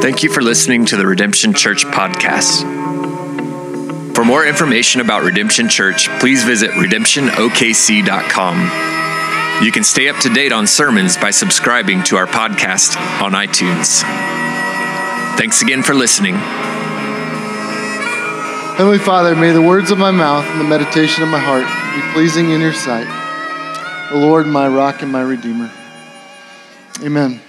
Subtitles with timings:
[0.00, 2.62] Thank you for listening to the Redemption Church podcast.
[4.14, 9.62] For more information about Redemption Church, please visit redemptionokc.com.
[9.62, 14.00] You can stay up to date on sermons by subscribing to our podcast on iTunes.
[15.36, 16.36] Thanks again for listening.
[18.76, 22.00] Heavenly Father, may the words of my mouth and the meditation of my heart be
[22.14, 23.24] pleasing in your sight.
[24.10, 25.68] The Lord, my rock and my redeemer.
[27.02, 27.40] Amen.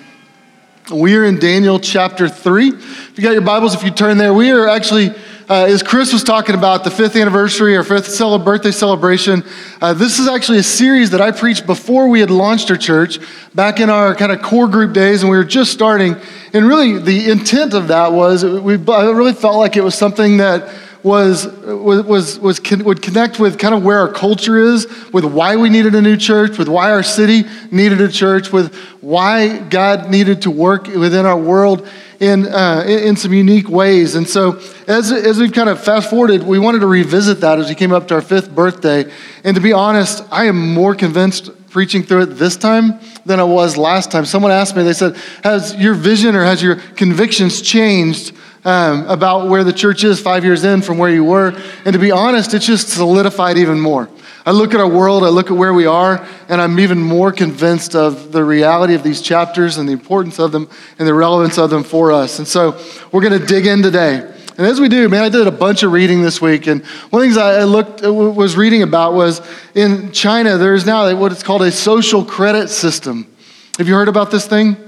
[0.91, 2.69] We are in Daniel chapter 3.
[2.69, 5.11] If you got your Bibles, if you turn there, we are actually,
[5.49, 9.43] uh, as Chris was talking about, the fifth anniversary or fifth cel- birthday celebration.
[9.79, 13.19] Uh, this is actually a series that I preached before we had launched our church,
[13.53, 16.15] back in our kind of core group days, and we were just starting.
[16.53, 20.37] And really, the intent of that was, we, I really felt like it was something
[20.37, 20.67] that
[21.03, 25.55] was, was, was, was would connect with kind of where our culture is, with why
[25.55, 30.09] we needed a new church, with why our city needed a church, with why God
[30.09, 31.87] needed to work within our world
[32.19, 34.15] in, uh, in some unique ways.
[34.15, 37.69] And so, as, as we've kind of fast forwarded, we wanted to revisit that as
[37.69, 39.11] we came up to our fifth birthday.
[39.43, 43.43] And to be honest, I am more convinced preaching through it this time than I
[43.43, 44.25] was last time.
[44.25, 48.33] Someone asked me, they said, Has your vision or has your convictions changed?
[48.67, 51.57] Um, about where the church is five years in from where you were.
[51.85, 54.09] And to be honest, it's just solidified even more.
[54.45, 57.31] I look at our world, I look at where we are, and I'm even more
[57.31, 61.57] convinced of the reality of these chapters and the importance of them and the relevance
[61.57, 62.39] of them for us.
[62.39, 62.77] And so
[63.13, 64.33] we're going to dig in today.
[64.57, 67.21] And as we do, man, I did a bunch of reading this week, and one
[67.21, 69.39] of the things I looked was reading about was
[69.75, 70.57] in China.
[70.57, 73.33] There is now what it's called a social credit system.
[73.77, 74.86] Have you heard about this thing?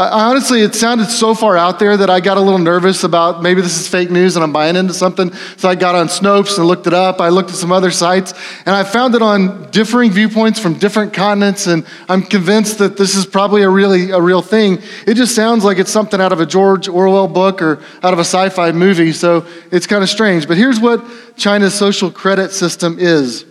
[0.00, 3.42] Uh, honestly, it sounded so far out there that I got a little nervous about
[3.42, 5.30] maybe this is fake news and I'm buying into something.
[5.58, 7.20] So I got on Snopes and looked it up.
[7.20, 8.32] I looked at some other sites
[8.64, 11.66] and I found it on differing viewpoints from different continents.
[11.66, 14.78] And I'm convinced that this is probably a really a real thing.
[15.06, 18.18] It just sounds like it's something out of a George Orwell book or out of
[18.18, 19.12] a sci-fi movie.
[19.12, 20.48] So it's kind of strange.
[20.48, 21.04] But here's what
[21.36, 23.44] China's social credit system is.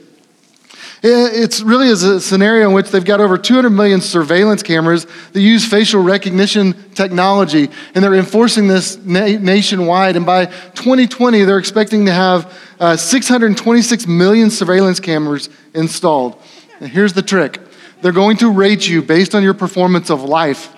[1.02, 5.40] It's really is a scenario in which they've got over 200 million surveillance cameras that
[5.40, 10.18] use facial recognition technology, and they're enforcing this na- nationwide.
[10.18, 16.42] And by 2020, they're expecting to have uh, 626 million surveillance cameras installed.
[16.82, 17.60] And here's the trick
[18.02, 20.74] they're going to rate you based on your performance of life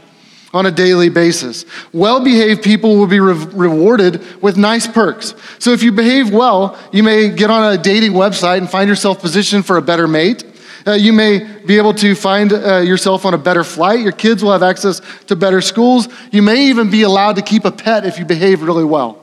[0.54, 1.66] on a daily basis.
[1.94, 5.34] Well behaved people will be re- rewarded with nice perks.
[5.60, 9.22] So if you behave well, you may get on a dating website and find yourself
[9.22, 10.44] positioned for a better mate.
[10.86, 14.00] Uh, you may be able to find uh, yourself on a better flight.
[14.00, 16.08] Your kids will have access to better schools.
[16.32, 19.21] You may even be allowed to keep a pet if you behave really well.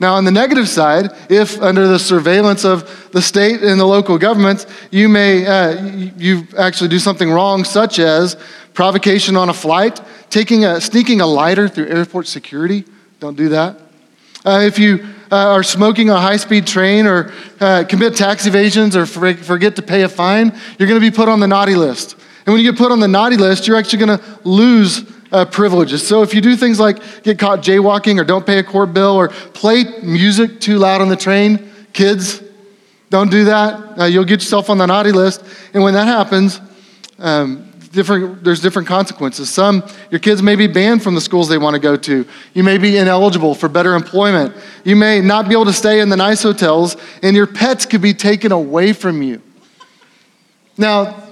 [0.00, 4.16] Now, on the negative side, if under the surveillance of the state and the local
[4.16, 5.82] governments, you may uh,
[6.16, 8.36] you actually do something wrong, such as
[8.74, 10.00] provocation on a flight,
[10.30, 12.84] taking a, sneaking a lighter through airport security.
[13.18, 13.80] Don't do that.
[14.44, 19.04] Uh, if you uh, are smoking a high-speed train or uh, commit tax evasions or
[19.04, 22.14] forget to pay a fine, you're going to be put on the naughty list.
[22.46, 25.44] And when you get put on the naughty list, you're actually going to lose uh,
[25.44, 26.06] privileges.
[26.06, 29.16] So if you do things like get caught jaywalking or don't pay a court bill
[29.16, 32.42] or play music too loud on the train, kids,
[33.10, 33.98] don't do that.
[33.98, 35.42] Uh, you'll get yourself on the naughty list.
[35.74, 36.60] And when that happens,
[37.18, 39.50] um, different, there's different consequences.
[39.50, 42.26] Some, your kids may be banned from the schools they want to go to.
[42.54, 44.54] You may be ineligible for better employment.
[44.84, 48.02] You may not be able to stay in the nice hotels, and your pets could
[48.02, 49.42] be taken away from you.
[50.76, 51.27] Now,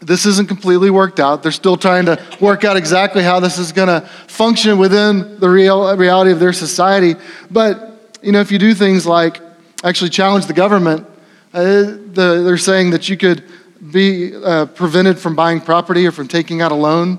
[0.00, 1.42] this isn't completely worked out.
[1.42, 5.48] They're still trying to work out exactly how this is going to function within the
[5.48, 7.16] real reality of their society.
[7.50, 9.40] But, you know, if you do things like
[9.84, 11.06] actually challenge the government,
[11.52, 13.44] uh, the, they're saying that you could
[13.92, 17.18] be uh, prevented from buying property or from taking out a loan.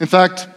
[0.00, 0.48] In fact,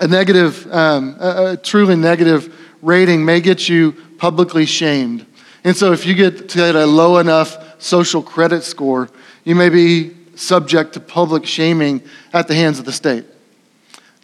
[0.00, 5.26] a negative, um, a, a truly negative rating may get you publicly shamed.
[5.62, 9.08] And so if you get to a low enough social credit score,
[9.44, 13.24] you may be subject to public shaming at the hands of the state.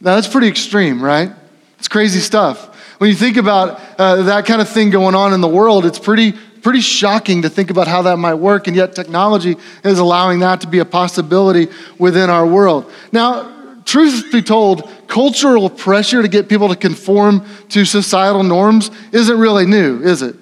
[0.00, 1.31] Now, that's pretty extreme, right?
[1.79, 2.75] It's crazy stuff.
[2.99, 5.99] When you think about uh, that kind of thing going on in the world, it's
[5.99, 6.32] pretty,
[6.62, 10.62] pretty shocking to think about how that might work, and yet technology is allowing that
[10.62, 11.69] to be a possibility
[11.99, 12.91] within our world.
[13.12, 19.38] Now, truth be told, cultural pressure to get people to conform to societal norms isn't
[19.38, 20.37] really new, is it?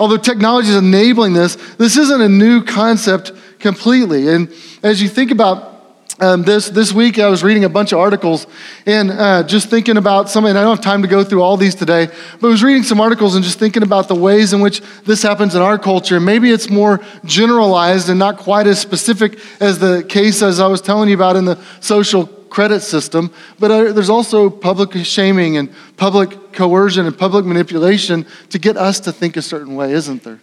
[0.00, 3.32] Although technology is enabling this, this isn't a new concept
[3.64, 4.28] completely.
[4.28, 4.52] And
[4.82, 5.72] as you think about
[6.20, 8.46] um, this, this week I was reading a bunch of articles
[8.84, 11.56] and uh, just thinking about some, and I don't have time to go through all
[11.56, 12.08] these today,
[12.40, 15.22] but I was reading some articles and just thinking about the ways in which this
[15.22, 16.20] happens in our culture.
[16.20, 20.82] Maybe it's more generalized and not quite as specific as the case as I was
[20.82, 25.70] telling you about in the social credit system, but uh, there's also public shaming and
[25.96, 30.38] public coercion and public manipulation to get us to think a certain way, isn't there?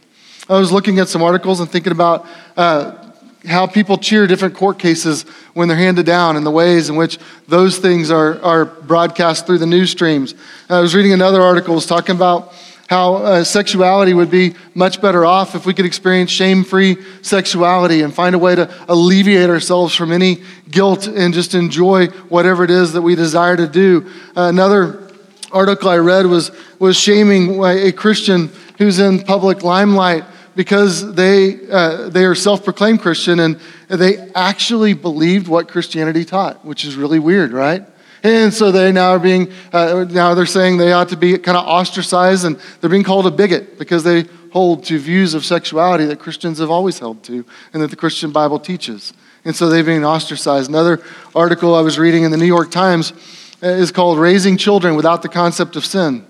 [0.50, 2.28] I was looking at some articles and thinking about
[2.58, 3.11] uh,
[3.48, 5.24] how people cheer different court cases
[5.54, 7.18] when they're handed down and the ways in which
[7.48, 10.36] those things are, are broadcast through the news streams.
[10.70, 12.54] I was reading another article was talking about
[12.88, 18.02] how uh, sexuality would be much better off if we could experience shame free sexuality
[18.02, 22.70] and find a way to alleviate ourselves from any guilt and just enjoy whatever it
[22.70, 24.12] is that we desire to do.
[24.36, 25.10] Uh, another
[25.54, 32.10] article I read was, was shaming a Christian who's in public limelight because they, uh,
[32.10, 37.20] they are self proclaimed Christian and they actually believed what Christianity taught, which is really
[37.20, 37.86] weird, right?
[38.24, 41.58] And so they now are being, uh, now they're saying they ought to be kind
[41.58, 46.06] of ostracized and they're being called a bigot because they hold to views of sexuality
[46.06, 49.14] that Christians have always held to and that the Christian Bible teaches.
[49.44, 50.70] And so they've been ostracized.
[50.70, 51.02] Another
[51.34, 53.14] article I was reading in the New York Times
[53.62, 56.26] is called Raising Children Without the Concept of Sin.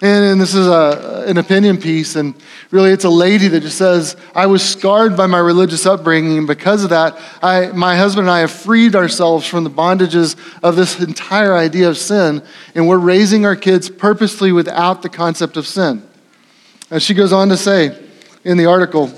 [0.00, 2.34] And, and this is a, an opinion piece, and
[2.70, 6.46] really it's a lady that just says, I was scarred by my religious upbringing, and
[6.46, 10.76] because of that, I, my husband and I have freed ourselves from the bondages of
[10.76, 12.44] this entire idea of sin,
[12.76, 16.08] and we're raising our kids purposely without the concept of sin.
[16.90, 17.98] As she goes on to say
[18.44, 19.12] in the article,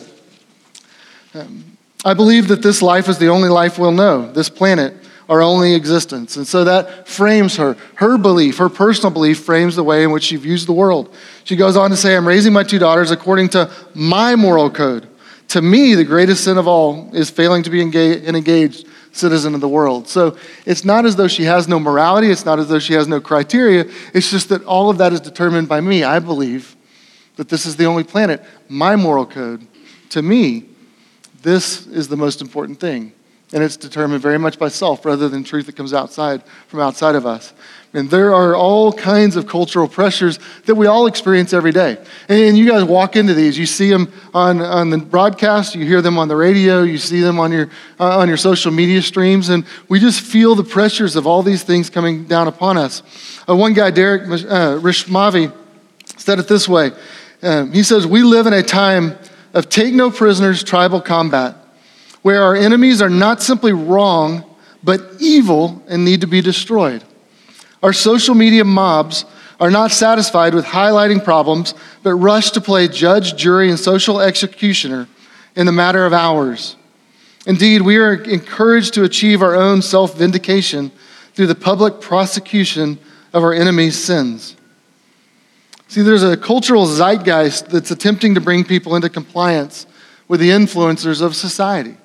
[1.35, 4.95] um, I believe that this life is the only life we'll know, this planet
[5.31, 6.37] our only existence.
[6.37, 7.77] And so that frames her.
[7.95, 11.15] Her belief, her personal belief, frames the way in which she views the world.
[11.45, 15.09] She goes on to say, I'm raising my two daughters according to my moral code.
[15.49, 19.61] To me, the greatest sin of all is failing to be an engaged citizen of
[19.61, 20.09] the world.
[20.09, 20.37] So
[20.67, 23.21] it's not as though she has no morality, it's not as though she has no
[23.21, 23.87] criteria.
[24.13, 26.03] It's just that all of that is determined by me.
[26.03, 26.77] I believe
[27.37, 29.65] that this is the only planet, my moral code.
[30.11, 30.65] To me,
[31.43, 33.13] this is the most important thing.
[33.53, 37.17] And it's determined very much by self rather than truth that comes outside from outside
[37.17, 37.53] of us.
[37.93, 41.99] And there are all kinds of cultural pressures that we all experience every day.
[42.29, 43.59] And you guys walk into these.
[43.59, 47.21] You see them on, on the broadcast, you hear them on the radio, you see
[47.21, 47.69] them on your,
[47.99, 51.65] uh, on your social media streams, and we just feel the pressures of all these
[51.65, 53.03] things coming down upon us.
[53.49, 55.53] Uh, one guy, Derek uh, Rishmawy,
[56.17, 56.93] said it this way
[57.43, 59.19] um, He says, We live in a time
[59.53, 61.57] of take no prisoners tribal combat
[62.23, 64.45] where our enemies are not simply wrong,
[64.83, 67.05] but evil and need to be destroyed.
[67.83, 69.25] Our social media mobs
[69.59, 75.07] are not satisfied with highlighting problems, but rush to play judge, jury, and social executioner
[75.55, 76.77] in the matter of hours.
[77.47, 80.93] Indeed, we are encouraged to achieve our own self vindication
[81.35, 82.99] through the public prosecution
[83.33, 84.57] of our enemies' sins.
[85.89, 89.87] See, there's a cultural zeitgeist that's attempting to bring people into compliance
[90.29, 91.97] with the influencers of society.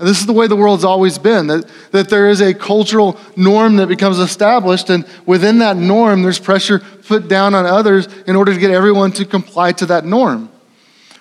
[0.00, 3.20] And this is the way the world's always been that, that there is a cultural
[3.36, 8.34] norm that becomes established, and within that norm, there's pressure put down on others in
[8.34, 10.50] order to get everyone to comply to that norm.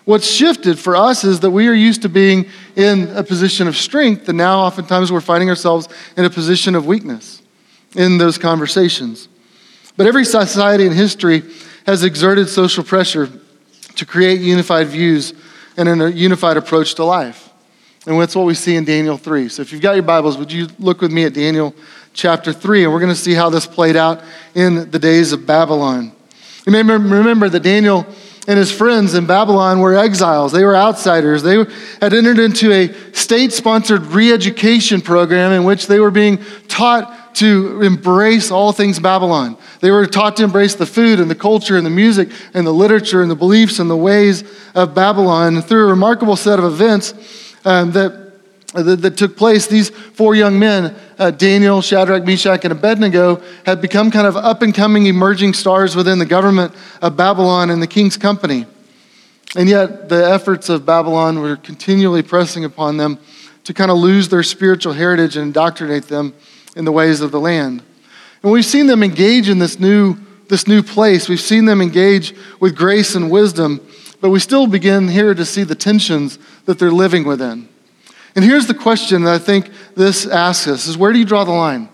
[0.06, 2.46] What's shifted for us is that we are used to being
[2.78, 6.88] in a position of strength, and now oftentimes we're finding ourselves in a position of
[6.88, 7.42] weakness
[7.98, 9.28] in those conversations.
[9.98, 11.44] But every society in history
[11.86, 13.30] has exerted social pressure
[13.96, 15.34] to create unified views
[15.76, 17.49] and a unified approach to life.
[18.06, 19.50] And that's what we see in Daniel 3.
[19.50, 21.76] So if you've got your Bibles, would you look with me at Daniel
[22.14, 22.86] chapter 3?
[22.86, 24.22] And we're going to see how this played out
[24.56, 26.14] in the days of Babylon.
[26.66, 28.06] You may remember that Daniel
[28.48, 30.52] and his friends in Babylon were exiles.
[30.52, 31.44] They were outsiders.
[31.44, 31.58] They
[32.02, 37.36] had entered into a state sponsored re education program in which they were being taught
[37.36, 39.58] to embrace all things Babylon.
[39.82, 42.74] They were taught to embrace the food and the culture and the music and the
[42.74, 45.56] literature and the beliefs and the ways of Babylon.
[45.56, 47.14] And through a remarkable set of events,
[47.66, 48.32] um, that,
[48.74, 53.82] that, that, took place, these four young men, uh, Daniel, Shadrach, Meshach, and Abednego, had
[53.82, 57.88] become kind of up and coming emerging stars within the government of Babylon and the
[57.88, 58.66] king's company.
[59.56, 63.18] And yet, the efforts of Babylon were continually pressing upon them
[63.64, 66.34] to kind of lose their spiritual heritage and indoctrinate them
[66.76, 67.84] in the ways of the land.
[68.44, 71.28] And we've seen them engage in this new, this new place.
[71.28, 73.86] We've seen them engage with grace and wisdom.
[74.22, 77.70] But we still begin here to see the tensions that they're living within.
[78.36, 81.44] And here's the question that I think this asks us is where do you draw
[81.44, 81.90] the line?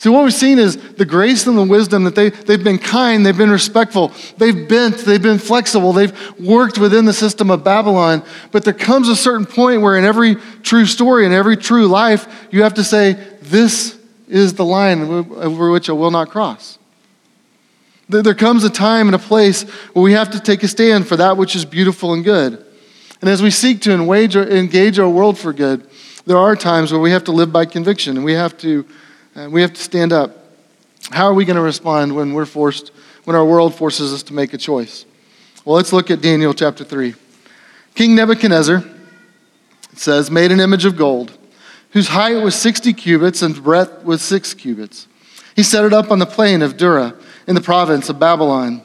[0.00, 3.24] See, what we've seen is the grace and the wisdom that they, they've been kind,
[3.24, 8.22] they've been respectful, they've bent, they've been flexible, they've worked within the system of Babylon.
[8.50, 12.48] But there comes a certain point where in every true story in every true life,
[12.50, 16.78] you have to say, This is the line over which I will not cross.
[18.10, 19.62] There comes a time and a place
[19.92, 22.64] where we have to take a stand for that which is beautiful and good.
[23.20, 25.88] And as we seek to engage our world for good,
[26.26, 28.84] there are times where we have to live by conviction and we have to,
[29.36, 30.36] uh, we have to stand up.
[31.10, 32.90] How are we going to respond when we're forced,
[33.24, 35.06] when our world forces us to make a choice?
[35.64, 37.14] Well, let's look at Daniel chapter 3.
[37.94, 38.82] King Nebuchadnezzar,
[39.92, 41.32] it says, made an image of gold,
[41.90, 45.06] whose height was 60 cubits and breadth was 6 cubits.
[45.54, 47.14] He set it up on the plain of Dura
[47.50, 48.80] in the province of Babylon.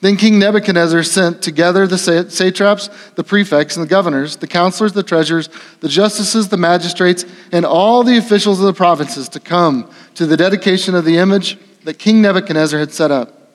[0.00, 5.04] Then King Nebuchadnezzar sent together the satraps, the prefects, and the governors, the counselors, the
[5.04, 5.48] treasurers,
[5.78, 10.36] the justices, the magistrates, and all the officials of the provinces to come to the
[10.36, 13.52] dedication of the image that King Nebuchadnezzar had set up.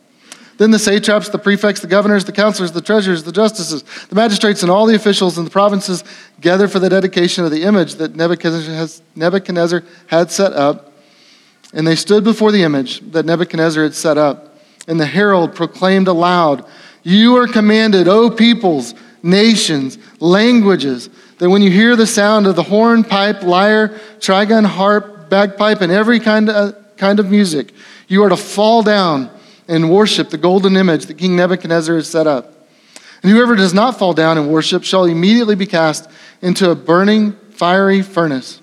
[0.57, 4.61] Then the satraps, the prefects, the governors, the counselors, the treasurers, the justices, the magistrates,
[4.61, 6.05] and all the officials in the provinces
[6.39, 10.93] gathered for the dedication of the image that Nebuchadnezzar had set up.
[11.75, 14.57] And they stood before the image that Nebuchadnezzar had set up.
[14.87, 16.65] And the herald proclaimed aloud,
[17.03, 22.63] You are commanded, O peoples, nations, languages, that when you hear the sound of the
[22.63, 23.89] horn, pipe, lyre,
[24.19, 27.73] trigon, harp, bagpipe, and every kind of, kind of music,
[28.07, 29.29] you are to fall down
[29.67, 32.53] and worship the golden image that King Nebuchadnezzar has set up.
[33.21, 36.09] And whoever does not fall down and worship shall immediately be cast
[36.41, 38.61] into a burning, fiery furnace.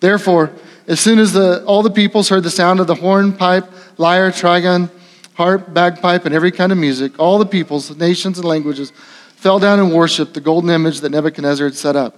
[0.00, 0.50] Therefore,
[0.86, 3.64] as soon as the, all the peoples heard the sound of the horn, pipe,
[3.98, 4.90] lyre, trigon,
[5.34, 8.92] harp, bagpipe, and every kind of music, all the peoples, nations, and languages
[9.36, 12.16] fell down and worshiped the golden image that Nebuchadnezzar had set up.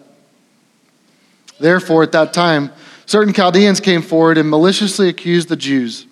[1.59, 2.71] Therefore, at that time,
[3.07, 6.07] certain Chaldeans came forward and maliciously accused the Jews.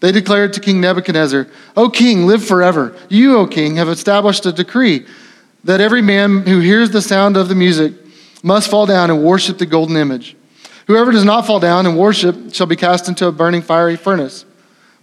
[0.00, 2.96] They declared to King Nebuchadnezzar, O king, live forever.
[3.08, 5.06] You, O king, have established a decree
[5.64, 7.92] that every man who hears the sound of the music
[8.42, 10.36] must fall down and worship the golden image.
[10.88, 14.46] Whoever does not fall down and worship shall be cast into a burning fiery furnace.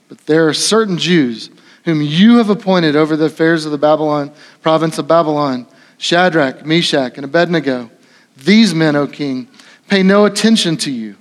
[0.10, 1.52] But there are certain Jews
[1.84, 4.32] whom you have appointed over the affairs of the Babylon
[4.64, 5.68] province of Babylon,
[6.00, 7.92] Shadrach, Meshach, and Abednego.
[8.36, 9.48] These men, O king,
[9.88, 11.18] pay no attention to you.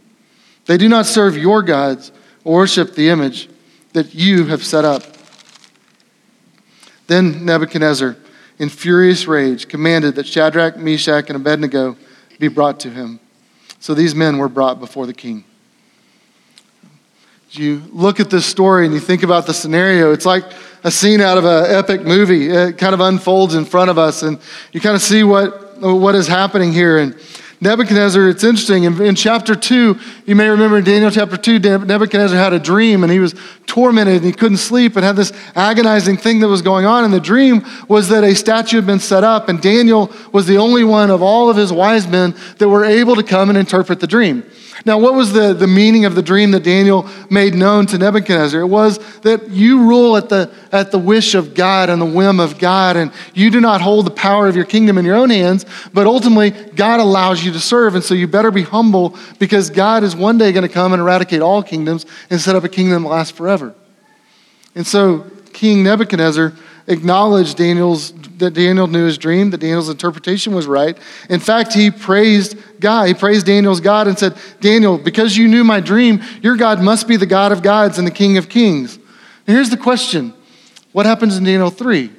[0.64, 2.10] They do not serve your gods
[2.42, 3.50] or worship the image
[3.92, 5.02] that you have set up.
[7.06, 8.16] Then Nebuchadnezzar,
[8.58, 11.98] in furious rage, commanded that Shadrach, Meshach, and Abednego
[12.38, 13.20] be brought to him.
[13.84, 15.44] So these men were brought before the king
[17.58, 20.44] you look at this story and you think about the scenario, it's like
[20.82, 22.48] a scene out of an epic movie.
[22.48, 24.38] It kind of unfolds in front of us, and
[24.72, 26.98] you kind of see what, what is happening here.
[26.98, 27.18] And
[27.64, 28.84] Nebuchadnezzar, it's interesting.
[28.84, 33.02] In, in chapter 2, you may remember in Daniel chapter 2, Nebuchadnezzar had a dream
[33.02, 33.34] and he was
[33.66, 37.04] tormented and he couldn't sleep and had this agonizing thing that was going on.
[37.04, 40.58] And the dream was that a statue had been set up, and Daniel was the
[40.58, 43.98] only one of all of his wise men that were able to come and interpret
[43.98, 44.44] the dream.
[44.84, 48.60] Now, what was the, the meaning of the dream that Daniel made known to Nebuchadnezzar?
[48.60, 52.40] It was that you rule at the, at the wish of God and the whim
[52.40, 55.30] of God, and you do not hold the power of your kingdom in your own
[55.30, 57.94] hands, but ultimately, God allows you to serve.
[57.94, 61.00] And so you better be humble because God is one day going to come and
[61.00, 63.74] eradicate all kingdoms and set up a kingdom that lasts forever.
[64.74, 66.52] And so King Nebuchadnezzar
[66.86, 70.98] acknowledged Daniel's that Daniel knew his dream, that Daniel's interpretation was right.
[71.30, 73.06] In fact, he praised God.
[73.06, 77.06] He praised Daniel's God and said, Daniel, because you knew my dream, your God must
[77.06, 78.96] be the God of gods and the King of kings.
[79.46, 80.34] And here's the question
[80.92, 82.10] What happens in Daniel 3?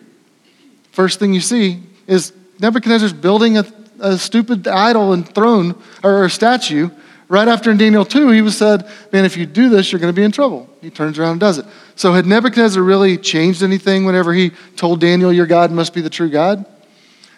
[0.91, 3.65] First thing you see is Nebuchadnezzar's building a,
[3.99, 6.89] a stupid idol and throne or a statue
[7.27, 10.13] Right after in Daniel 2, he was said, Man, if you do this, you're going
[10.13, 10.69] to be in trouble.
[10.81, 11.65] He turns around and does it.
[11.95, 16.09] So had Nebuchadnezzar really changed anything whenever he told Daniel, Your God must be the
[16.09, 16.65] true God?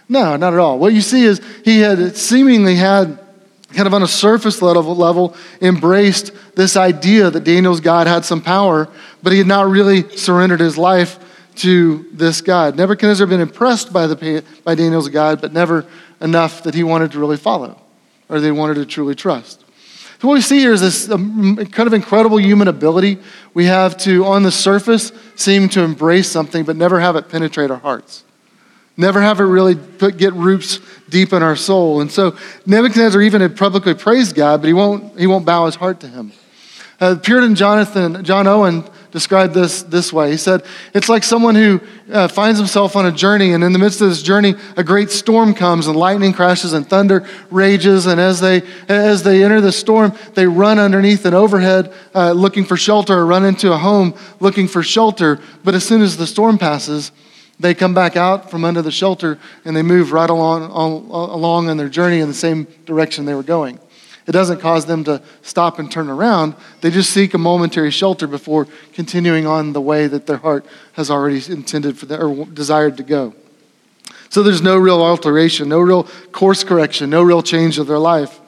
[0.09, 0.79] No, not at all.
[0.79, 3.19] What you see is he had seemingly had
[3.73, 8.41] kind of on a surface level, level embraced this idea that Daniel's God had some
[8.41, 8.87] power,
[9.21, 11.19] but he had not really surrendered his life
[11.55, 12.75] to this God.
[12.75, 15.85] Nebuchadnezzar had been impressed by, the, by Daniel's God, but never
[16.21, 17.79] enough that he wanted to really follow
[18.29, 19.63] or they wanted to truly trust.
[20.19, 23.19] So what we see here is this um, kind of incredible human ability
[23.53, 27.69] we have to, on the surface, seem to embrace something, but never have it penetrate
[27.69, 28.23] our hearts.
[28.97, 32.01] Never have it really put, get roots deep in our soul.
[32.01, 35.75] And so Nebuchadnezzar even had publicly praised God, but he won't, he won't bow his
[35.75, 36.31] heart to him.
[36.99, 38.83] Uh, Puritan Jonathan, John Owen
[39.17, 40.29] described this this way.
[40.29, 40.61] He said,
[40.93, 41.81] It's like someone who
[42.11, 45.09] uh, finds himself on a journey, and in the midst of this journey, a great
[45.09, 48.05] storm comes, and lightning crashes, and thunder rages.
[48.05, 52.65] And as they, as they enter the storm, they run underneath an overhead uh, looking
[52.65, 55.39] for shelter, or run into a home looking for shelter.
[55.63, 57.11] But as soon as the storm passes,
[57.59, 61.77] They come back out from under the shelter and they move right along, along on
[61.77, 63.79] their journey in the same direction they were going.
[64.27, 66.55] It doesn't cause them to stop and turn around.
[66.81, 71.09] They just seek a momentary shelter before continuing on the way that their heart has
[71.09, 73.33] already intended for them or desired to go.
[74.29, 76.03] So there's no real alteration, no real
[76.33, 78.41] course correction, no real change of their life.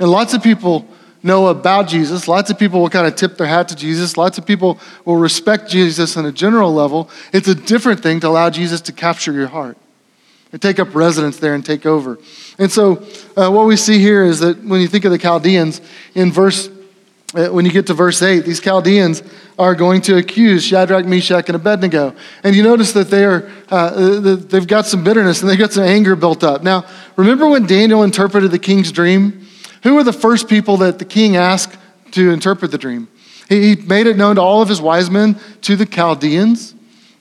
[0.00, 0.88] And lots of people
[1.22, 2.26] know about Jesus.
[2.26, 4.16] Lots of people will kind of tip their hat to Jesus.
[4.16, 7.08] Lots of people will respect Jesus on a general level.
[7.32, 9.78] It's a different thing to allow Jesus to capture your heart
[10.58, 12.18] take up residence there and take over.
[12.58, 13.04] And so,
[13.36, 15.80] uh, what we see here is that when you think of the Chaldeans,
[16.14, 16.68] in verse,
[17.34, 19.22] uh, when you get to verse 8, these Chaldeans
[19.58, 22.14] are going to accuse Shadrach, Meshach, and Abednego.
[22.44, 25.84] And you notice that they are, uh, they've got some bitterness and they've got some
[25.84, 26.62] anger built up.
[26.62, 26.84] Now,
[27.16, 29.46] remember when Daniel interpreted the king's dream?
[29.82, 31.78] Who were the first people that the king asked
[32.12, 33.08] to interpret the dream?
[33.48, 36.74] He, he made it known to all of his wise men, to the Chaldeans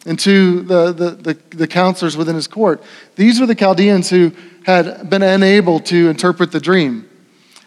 [0.06, 2.82] and to the, the, the, the, counselors within his court.
[3.16, 4.32] These were the Chaldeans who
[4.66, 7.08] had been unable to interpret the dream.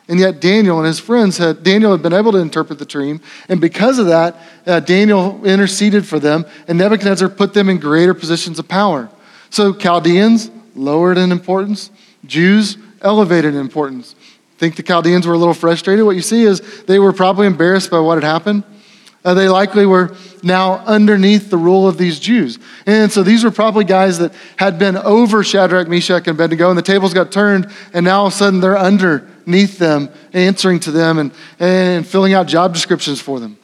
[0.09, 3.21] And yet Daniel and his friends had, Daniel had been able to interpret the dream.
[3.49, 4.37] And because of that,
[4.67, 9.09] uh, Daniel interceded for them, and Nebuchadnezzar put them in greater positions of power.
[9.49, 11.91] So Chaldeans lowered in importance,
[12.27, 14.15] Jews elevated in importance.
[14.59, 16.05] Think the Chaldeans were a little frustrated?
[16.05, 18.65] What you see is they were probably embarrassed by what had happened.
[19.25, 22.59] Uh, they likely were now underneath the rule of these Jews.
[22.85, 26.77] And so these were probably guys that had been over Shadrach, Meshach, and Abednego, and
[26.77, 30.91] the tables got turned, and now all of a sudden they're underneath them, answering to
[30.91, 33.57] them, and, and filling out job descriptions for them.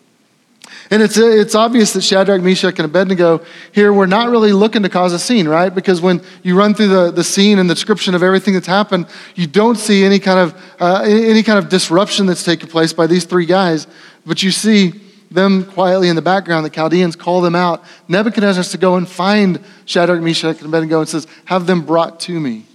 [0.93, 4.89] And it's, it's obvious that Shadrach, Meshach, and Abednego here were not really looking to
[4.89, 5.73] cause a scene, right?
[5.73, 9.07] Because when you run through the, the scene and the description of everything that's happened,
[9.37, 13.07] you don't see any kind of, uh, any kind of disruption that's taken place by
[13.07, 13.87] these three guys,
[14.25, 14.95] but you see
[15.31, 16.65] them quietly in the background.
[16.67, 17.85] The Chaldeans call them out.
[18.09, 22.21] Nebuchadnezzar has to go and find Shadrach, Meshach, and Abednego and says, Have them brought
[22.21, 22.67] to me.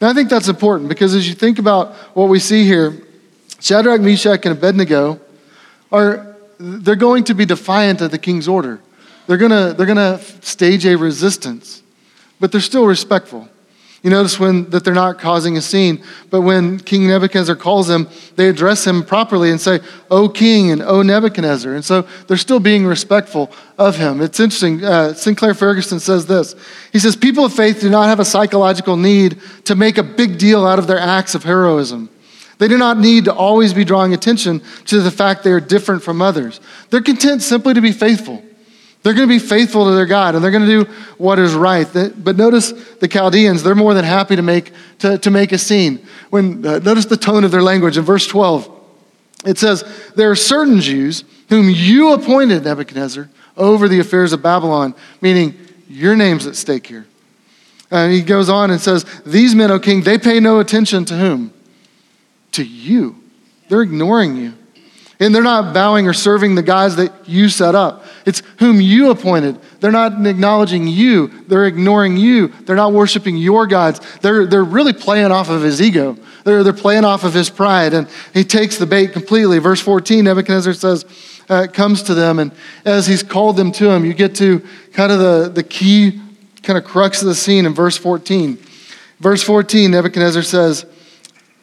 [0.00, 3.02] Now, I think that's important because as you think about what we see here,
[3.60, 5.20] Shadrach, Meshach, and Abednego
[5.90, 8.80] are they're going to be defiant of the king's order.
[9.26, 11.82] They're to, they're to stage a resistance,
[12.40, 13.48] but they're still respectful.
[14.06, 18.08] You notice when that they're not causing a scene, but when King Nebuchadnezzar calls them,
[18.36, 19.80] they address him properly and say,
[20.12, 24.20] "O King" and "O Nebuchadnezzar," and so they're still being respectful of him.
[24.20, 24.84] It's interesting.
[24.84, 26.54] Uh, Sinclair Ferguson says this.
[26.92, 30.38] He says, "People of faith do not have a psychological need to make a big
[30.38, 32.08] deal out of their acts of heroism."
[32.58, 36.04] They do not need to always be drawing attention to the fact they are different
[36.04, 36.60] from others.
[36.90, 38.40] They're content simply to be faithful.
[39.06, 41.54] They're going to be faithful to their God and they're going to do what is
[41.54, 41.86] right.
[41.94, 46.04] But notice the Chaldeans, they're more than happy to make, to, to make a scene.
[46.30, 48.68] When, uh, notice the tone of their language in verse 12.
[49.46, 49.84] It says,
[50.16, 55.54] There are certain Jews whom you appointed, Nebuchadnezzar, over the affairs of Babylon, meaning
[55.88, 57.06] your name's at stake here.
[57.92, 61.16] And he goes on and says, These men, O king, they pay no attention to
[61.16, 61.54] whom?
[62.50, 63.22] To you.
[63.68, 64.54] They're ignoring you.
[65.18, 68.04] And they're not bowing or serving the gods that you set up.
[68.26, 69.58] It's whom you appointed.
[69.80, 71.28] They're not acknowledging you.
[71.46, 72.48] They're ignoring you.
[72.48, 74.00] They're not worshiping your gods.
[74.18, 76.18] They're, they're really playing off of his ego.
[76.44, 77.94] They're, they're playing off of his pride.
[77.94, 79.58] And he takes the bait completely.
[79.58, 81.06] Verse 14, Nebuchadnezzar says,
[81.48, 82.38] uh, comes to them.
[82.38, 82.52] And
[82.84, 86.20] as he's called them to him, you get to kind of the, the key
[86.62, 88.58] kind of crux of the scene in verse 14.
[89.20, 90.84] Verse 14, Nebuchadnezzar says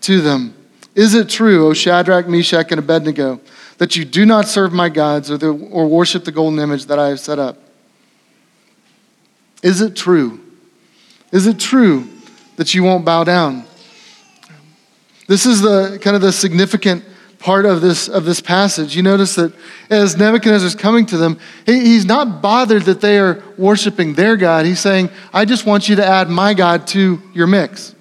[0.01, 0.55] to them,
[0.95, 3.39] is it true, O Shadrach, Meshach, and Abednego,
[3.77, 6.99] that you do not serve my gods or, the, or worship the golden image that
[6.99, 7.57] I have set up?
[9.63, 10.39] Is it true?
[11.31, 12.07] Is it true
[12.57, 13.65] that you won't bow down?
[15.27, 17.03] This is the kind of the significant
[17.39, 18.95] part of this of this passage.
[18.95, 19.53] You notice that
[19.89, 24.37] as Nebuchadnezzar is coming to them, he, he's not bothered that they are worshiping their
[24.37, 24.65] God.
[24.65, 27.95] He's saying, "I just want you to add my God to your mix."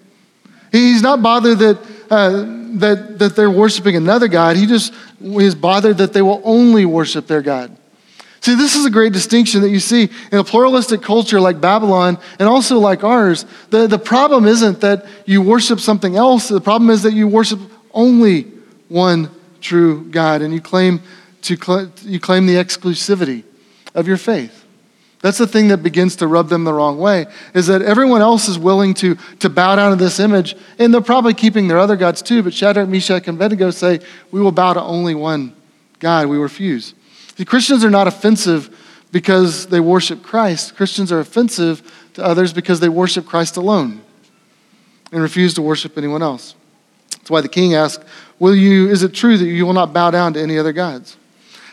[0.72, 1.78] He's not bothered that
[2.12, 2.44] uh,
[2.74, 4.56] that, that they're worshiping another God.
[4.56, 7.74] He just is bothered that they will only worship their God.
[8.42, 12.18] See, this is a great distinction that you see in a pluralistic culture like Babylon
[12.38, 13.46] and also like ours.
[13.70, 17.60] The, the problem isn't that you worship something else, the problem is that you worship
[17.94, 18.42] only
[18.88, 19.30] one
[19.62, 21.00] true God and you claim,
[21.42, 23.42] to, you claim the exclusivity
[23.94, 24.61] of your faith.
[25.22, 28.48] That's the thing that begins to rub them the wrong way, is that everyone else
[28.48, 31.96] is willing to, to bow down to this image, and they're probably keeping their other
[31.96, 34.00] gods too, but Shadrach, Meshach, and Abednego say,
[34.32, 35.54] we will bow to only one
[36.00, 36.94] God, we refuse.
[37.36, 38.76] See, Christians are not offensive
[39.12, 40.74] because they worship Christ.
[40.74, 44.02] Christians are offensive to others because they worship Christ alone
[45.12, 46.56] and refuse to worship anyone else.
[47.12, 48.02] That's why the king asked,
[48.40, 51.16] will you, is it true that you will not bow down to any other gods?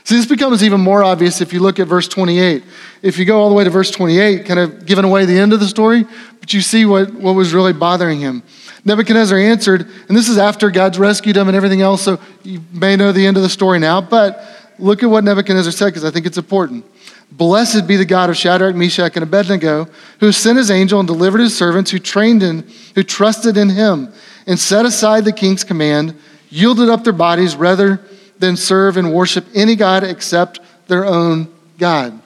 [0.09, 2.63] See, this becomes even more obvious if you look at verse 28.
[3.03, 5.53] If you go all the way to verse 28, kind of giving away the end
[5.53, 6.03] of the story,
[6.39, 8.41] but you see what, what was really bothering him.
[8.83, 12.95] Nebuchadnezzar answered, and this is after God's rescued him and everything else, so you may
[12.95, 14.43] know the end of the story now, but
[14.79, 16.85] look at what Nebuchadnezzar said because I think it's important.
[17.31, 19.87] Blessed be the God of Shadrach, Meshach, and Abednego,
[20.21, 24.11] who sent his angel and delivered his servants who trained in, who trusted in him,
[24.47, 26.15] and set aside the king's command,
[26.49, 28.01] yielded up their bodies rather
[28.39, 32.19] than serve and worship any God except their own God.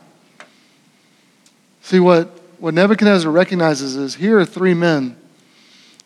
[1.81, 2.27] See, what,
[2.59, 5.17] what Nebuchadnezzar recognizes is here are three men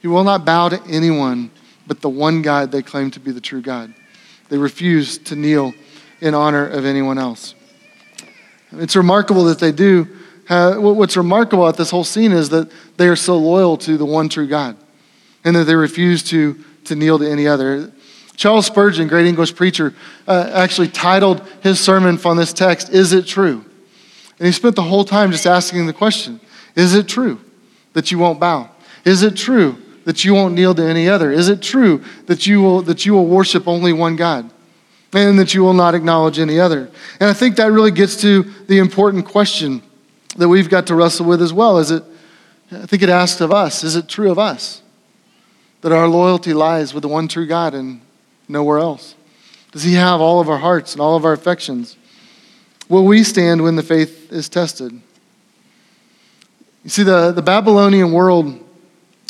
[0.02, 1.52] who will not bow to anyone
[1.88, 3.94] but the one God they claim to be the true God.
[4.50, 5.74] They refuse to kneel
[6.22, 7.56] in honor of anyone else.
[8.74, 10.08] It's remarkable that they do.
[10.48, 14.06] Have, what's remarkable about this whole scene is that they are so loyal to the
[14.06, 14.78] one true God
[15.44, 17.92] and that they refuse to, to kneel to any other.
[18.38, 19.94] Charles Spurgeon, great English preacher,
[20.28, 23.66] uh, actually titled his sermon from this text, Is It True?
[24.38, 26.40] And he spent the whole time just asking the question
[26.76, 27.42] Is it true
[27.94, 28.70] that you won't bow?
[29.04, 31.32] Is it true that you won't kneel to any other?
[31.32, 34.50] Is it true that you will, that you will worship only one God?
[35.14, 36.92] And that you will not acknowledge any other.
[37.20, 39.82] And I think that really gets to the important question
[40.36, 41.80] that we've got to wrestle with as well.
[41.80, 42.04] Is it,
[42.72, 44.84] I think it asks of us, is it true of us
[45.82, 48.02] that our loyalty lies with the one true God and
[48.48, 49.16] nowhere else?
[49.72, 51.98] Does He have all of our hearts and all of our affections?
[52.90, 54.92] Will we stand when the faith is tested?
[56.84, 58.64] You see, the, the Babylonian world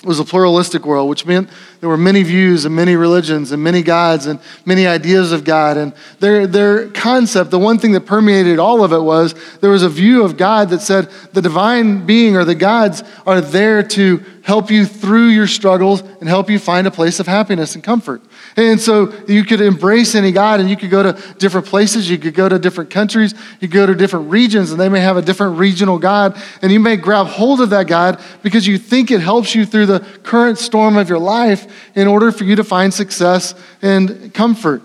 [0.03, 1.49] was a pluralistic world, which meant
[1.79, 5.75] there were many views and many religions and many gods and many ideas of God.
[5.75, 9.81] And their, their concept, the one thing that permeated all of it was there was
[9.81, 14.23] a view of God that said the divine being or the gods are there to
[14.43, 18.21] help you through your struggles and help you find a place of happiness and comfort.
[18.57, 22.17] And so you could embrace any God and you could go to different places, you
[22.17, 25.21] could go to different countries, you go to different regions, and they may have a
[25.21, 26.41] different regional God.
[26.63, 29.85] And you may grab hold of that God because you think it helps you through
[29.85, 34.81] the current storm of your life in order for you to find success and comfort.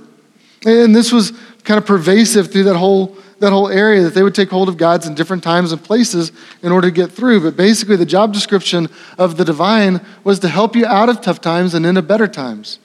[0.66, 1.32] And this was
[1.64, 4.76] kind of pervasive through that whole that whole area that they would take hold of
[4.76, 6.30] gods in different times and places
[6.62, 7.40] in order to get through.
[7.40, 11.40] But basically, the job description of the divine was to help you out of tough
[11.40, 12.78] times and into better times.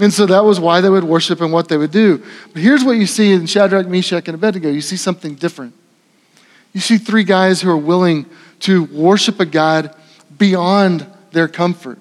[0.00, 2.22] And so that was why they would worship and what they would do.
[2.52, 5.74] But here's what you see in Shadrach, Meshach, and Abednego you see something different.
[6.72, 8.26] You see three guys who are willing
[8.60, 9.94] to worship a God
[10.36, 11.98] beyond their comfort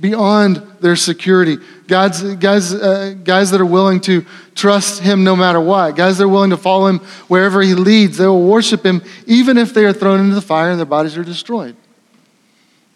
[0.00, 1.56] beyond their security.
[1.86, 5.96] God's, guys, uh, guys that are willing to trust Him no matter what.
[5.96, 8.18] Guys that are willing to follow Him wherever He leads.
[8.18, 11.16] They will worship Him even if they are thrown into the fire and their bodies
[11.16, 11.76] are destroyed.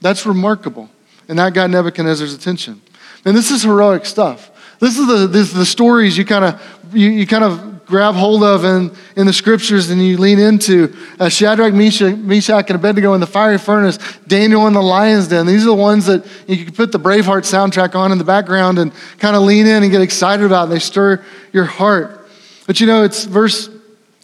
[0.00, 0.90] That's remarkable.
[1.28, 2.82] And that got Nebuchadnezzar's attention.
[3.24, 4.50] And this is heroic stuff.
[4.78, 6.60] This is the, this, the stories you kind of
[6.92, 10.94] you, you kind of grab hold of in, in the scriptures and you lean into.
[11.18, 15.44] Uh, Shadrach, Meshach, Meshach, and Abednego in the fiery furnace, Daniel in the lion's den.
[15.44, 18.78] These are the ones that you can put the Braveheart soundtrack on in the background
[18.78, 20.66] and kind of lean in and get excited about.
[20.66, 22.28] They stir your heart.
[22.66, 23.68] But you know, it's verse,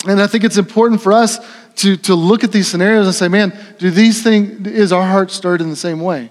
[0.07, 1.39] and I think it's important for us
[1.77, 5.31] to, to look at these scenarios and say, man, do these things, is our heart
[5.33, 6.31] stirred in the same way?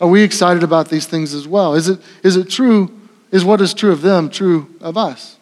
[0.00, 1.74] Are we excited about these things as well?
[1.74, 2.90] Is it, is it true?
[3.30, 5.36] Is what is true of them true of us?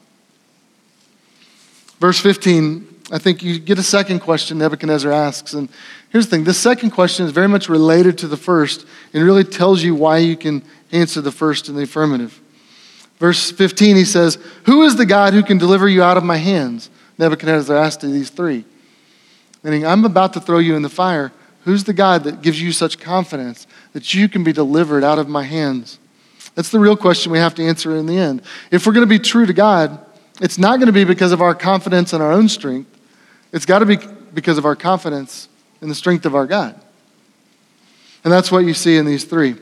[1.99, 5.53] Verse 15, I think you get a second question Nebuchadnezzar asks.
[5.55, 5.69] And
[6.11, 9.45] here's the thing this second question is very much related to the first and really
[9.45, 10.63] tells you why you can
[10.93, 12.41] answer the first in the affirmative.
[13.19, 16.37] Verse 15, he says, Who is the God who can deliver you out of my
[16.37, 16.91] hands?
[17.19, 18.65] Nebuchadnezzar asked these three.
[19.63, 21.33] Meaning, I'm about to throw you in the fire.
[21.63, 25.29] Who's the God that gives you such confidence that you can be delivered out of
[25.29, 25.99] my hands?
[26.55, 28.43] That's the real question we have to answer in the end.
[28.71, 29.99] If we're going to be true to God,
[30.41, 32.91] it's not going to be because of our confidence in our own strength.
[33.53, 33.99] It's got to be
[34.35, 35.49] because of our confidence
[35.81, 36.79] in the strength of our God.
[38.25, 39.57] And that's what you see in these three.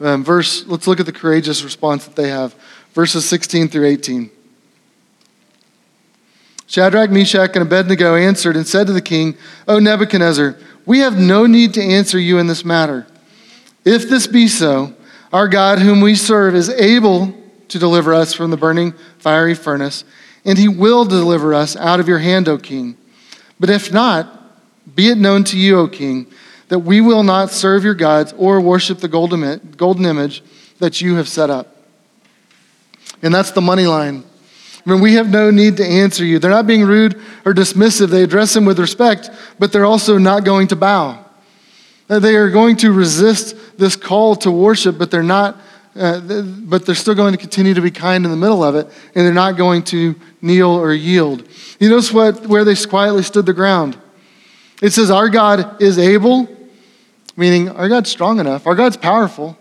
[0.00, 2.54] Um, verse, let's look at the courageous response that they have.
[2.94, 4.30] Verses 16 through 18.
[6.66, 9.36] Shadrach, Meshach, and Abednego answered and said to the king,
[9.66, 10.56] O Nebuchadnezzar,
[10.88, 13.06] we have no need to answer you in this matter.
[13.84, 14.94] If this be so,
[15.34, 17.34] our God, whom we serve, is able
[17.68, 20.04] to deliver us from the burning fiery furnace,
[20.46, 22.96] and he will deliver us out of your hand, O king.
[23.60, 24.34] But if not,
[24.94, 26.26] be it known to you, O king,
[26.68, 30.42] that we will not serve your gods or worship the golden image
[30.78, 31.76] that you have set up.
[33.20, 34.24] And that's the money line.
[34.96, 36.38] We have no need to answer you.
[36.38, 38.08] They're not being rude or dismissive.
[38.08, 41.24] They address him with respect, but they're also not going to bow.
[42.08, 45.60] They are going to resist this call to worship, but they're not
[45.98, 48.86] uh, but they're still going to continue to be kind in the middle of it,
[49.16, 51.42] and they're not going to kneel or yield.
[51.80, 53.98] You notice what, where they quietly stood the ground.
[54.80, 56.48] It says, Our God is able,
[57.36, 59.58] meaning our God's strong enough, our God's powerful,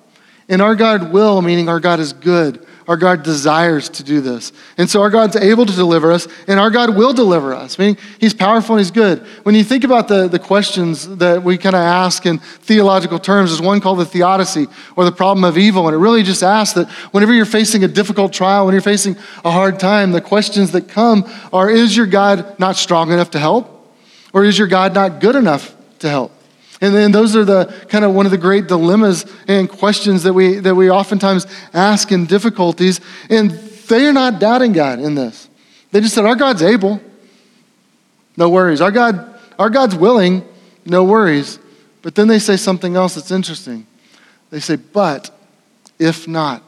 [0.48, 2.64] and our God will, meaning our God is good.
[2.88, 4.54] Our God desires to do this.
[4.78, 7.78] And so our God's able to deliver us, and our God will deliver us.
[7.78, 9.20] Meaning He's powerful and He's good.
[9.44, 13.50] When you think about the, the questions that we kind of ask in theological terms,
[13.50, 15.88] there's one called the theodicy, or the problem of evil.
[15.88, 19.18] And it really just asks that whenever you're facing a difficult trial, when you're facing
[19.44, 23.40] a hard time, the questions that come are Is your God not strong enough to
[23.40, 23.74] help?
[24.32, 26.32] Or is your God not good enough to help?
[26.80, 30.34] And then those are the kind of one of the great dilemmas and questions that
[30.34, 33.02] we that we oftentimes ask in difficulties.
[33.30, 35.50] And they are not doubting God in this.
[35.92, 37.02] They just said, Our God's able.
[38.36, 38.82] No worries.
[38.82, 40.48] Our God, our God's willing,
[40.86, 41.60] no worries.
[42.04, 43.88] But then they say something else that's interesting.
[44.52, 45.32] They say, But
[45.98, 46.64] if not,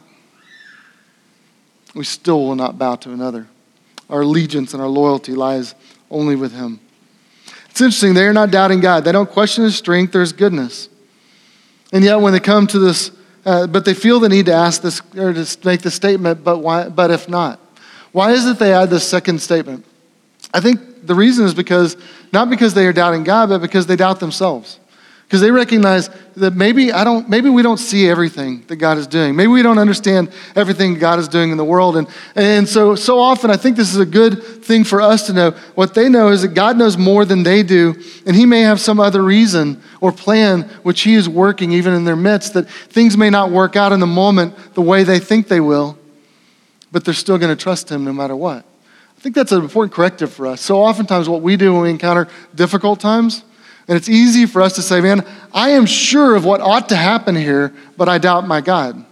[1.93, 3.47] we still will not bow to another.
[4.09, 5.75] Our allegiance and our loyalty lies
[6.09, 6.79] only with Him.
[7.79, 9.05] It's interesting, they are not doubting God.
[9.05, 10.89] They don't question his strength or his goodness.
[11.93, 13.09] And yet, when they come to this,
[13.45, 16.57] uh, but they feel the need to ask this or to make the statement, but,
[16.57, 17.57] why, but if not?
[18.11, 19.85] Why is it they add this second statement?
[20.53, 21.95] I think the reason is because,
[22.33, 24.77] not because they are doubting God, but because they doubt themselves
[25.29, 29.05] because they recognize that maybe I don't maybe we don't see everything that God is
[29.05, 29.35] doing.
[29.35, 31.97] Maybe we don't understand everything God is doing in the world.
[31.97, 35.33] And, and so so often I think this is a good thing for us to
[35.33, 35.51] know.
[35.75, 37.93] What they know is that God knows more than they do,
[38.25, 42.05] and He may have some other reason or plan which He is working even in
[42.05, 45.47] their midst, that things may not work out in the moment the way they think
[45.47, 45.95] they will,
[46.91, 48.65] but they're still going to trust Him no matter what.
[49.15, 50.59] I think that's an important corrective for us.
[50.59, 53.43] So oftentimes what we do when we encounter difficult times
[53.89, 56.95] and it's easy for us to say, man, I am sure of what ought to
[56.95, 59.03] happen here, but I doubt my God.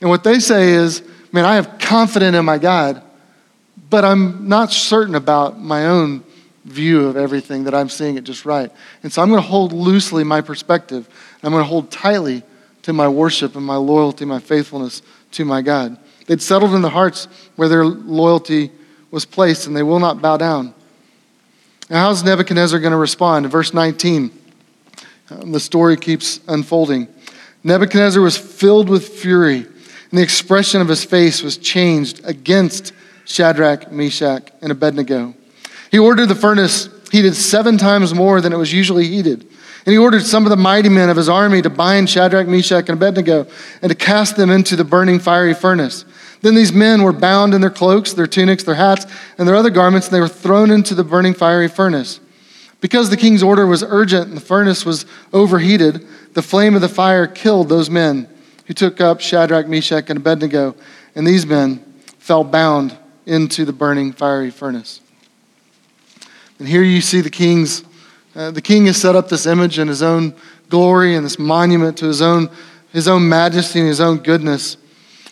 [0.00, 3.04] And what they say is, man, I have confidence in my God,
[3.88, 6.24] but I'm not certain about my own
[6.64, 8.72] view of everything that I'm seeing it just right.
[9.04, 11.08] And so I'm going to hold loosely my perspective.
[11.44, 12.42] I'm going to hold tightly
[12.82, 15.96] to my worship and my loyalty, my faithfulness to my God.
[16.26, 18.72] They'd settled in the hearts where their loyalty
[19.12, 20.74] was placed, and they will not bow down.
[21.90, 23.50] Now, how's Nebuchadnezzar going to respond?
[23.50, 24.30] Verse 19,
[25.30, 27.08] um, the story keeps unfolding.
[27.64, 32.92] Nebuchadnezzar was filled with fury, and the expression of his face was changed against
[33.24, 35.34] Shadrach, Meshach, and Abednego.
[35.90, 39.40] He ordered the furnace heated seven times more than it was usually heated.
[39.84, 42.88] And he ordered some of the mighty men of his army to bind Shadrach, Meshach,
[42.88, 43.48] and Abednego
[43.82, 46.04] and to cast them into the burning fiery furnace.
[46.42, 49.70] Then these men were bound in their cloaks, their tunics, their hats, and their other
[49.70, 52.20] garments, and they were thrown into the burning fiery furnace.
[52.80, 56.88] Because the king's order was urgent and the furnace was overheated, the flame of the
[56.88, 58.26] fire killed those men
[58.66, 60.74] who took up Shadrach, Meshach, and Abednego,
[61.14, 61.84] and these men
[62.18, 65.00] fell bound into the burning fiery furnace.
[66.58, 67.84] And here you see the king's,
[68.34, 70.34] uh, the king has set up this image in his own
[70.68, 72.48] glory and this monument to his own,
[72.92, 74.76] his own majesty and his own goodness.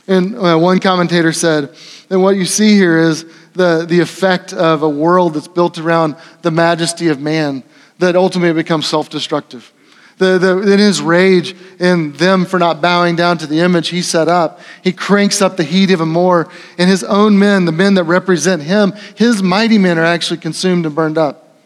[0.09, 1.75] And uh, one commentator said
[2.09, 6.16] that what you see here is the, the effect of a world that's built around
[6.40, 7.62] the majesty of man
[7.99, 9.71] that ultimately becomes self destructive.
[10.16, 14.03] The, the, in his rage in them for not bowing down to the image he
[14.03, 16.51] set up, he cranks up the heat even more.
[16.77, 20.87] And his own men, the men that represent him, his mighty men are actually consumed
[20.87, 21.57] and burned up.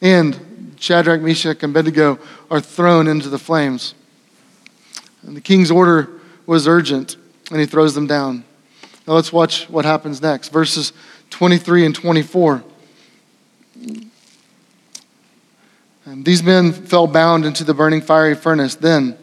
[0.00, 3.94] And Shadrach, Meshach, and Abednego are thrown into the flames.
[5.22, 7.16] And the king's order was urgent
[7.50, 8.44] and he throws them down.
[9.06, 10.48] Now let's watch what happens next.
[10.48, 10.92] Verses
[11.30, 12.62] 23 and 24.
[16.04, 18.74] And these men fell bound into the burning fiery furnace.
[18.74, 19.16] Then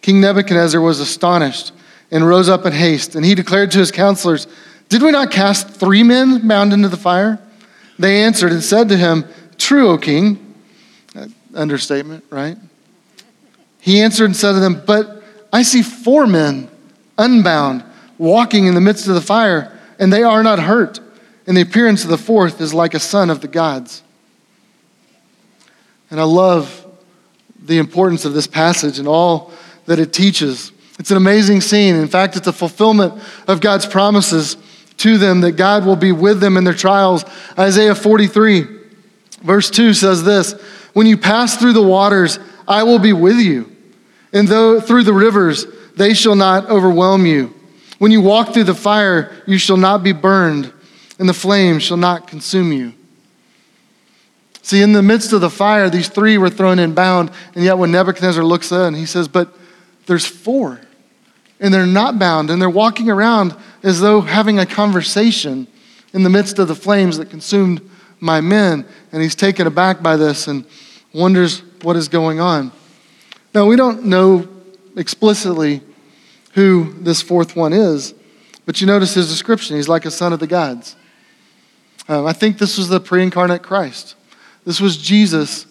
[0.00, 1.72] King Nebuchadnezzar was astonished
[2.10, 4.46] and rose up in haste, and he declared to his counselors,
[4.88, 7.38] Did we not cast three men bound into the fire?
[7.98, 9.24] They answered and said to him,
[9.58, 10.54] True, O king.
[11.54, 12.58] Understatement, right?
[13.80, 15.22] He answered and said to them, But
[15.52, 16.68] I see four men
[17.18, 17.84] unbound,
[18.18, 21.00] walking in the midst of the fire, and they are not hurt.
[21.46, 24.02] And the appearance of the fourth is like a son of the gods.
[26.10, 26.80] And I love
[27.64, 29.52] the importance of this passage and all
[29.86, 30.72] that it teaches.
[30.98, 31.96] It's an amazing scene.
[31.96, 34.56] In fact, it's a fulfillment of God's promises
[34.98, 37.24] to them that God will be with them in their trials.
[37.58, 38.66] Isaiah 43,
[39.42, 40.52] verse 2 says this
[40.92, 43.74] When you pass through the waters, I will be with you.
[44.32, 47.54] And though through the rivers, they shall not overwhelm you.
[47.98, 50.72] When you walk through the fire, you shall not be burned,
[51.18, 52.92] and the flame shall not consume you.
[54.62, 57.78] See, in the midst of the fire, these three were thrown in bound, and yet
[57.78, 59.54] when Nebuchadnezzar looks in, he says, But
[60.06, 60.80] there's four.
[61.60, 65.66] and they're not bound, and they're walking around as though having a conversation
[66.12, 67.80] in the midst of the flames that consumed
[68.20, 68.84] my men.
[69.12, 70.64] And he's taken aback by this and
[71.12, 72.72] wonders what is going on.
[73.54, 74.48] Now, we don't know
[74.96, 75.82] explicitly
[76.52, 78.14] who this fourth one is,
[78.66, 79.76] but you notice his description.
[79.76, 80.96] He's like a son of the gods.
[82.08, 84.14] Um, I think this was the pre incarnate Christ.
[84.64, 85.66] This was Jesus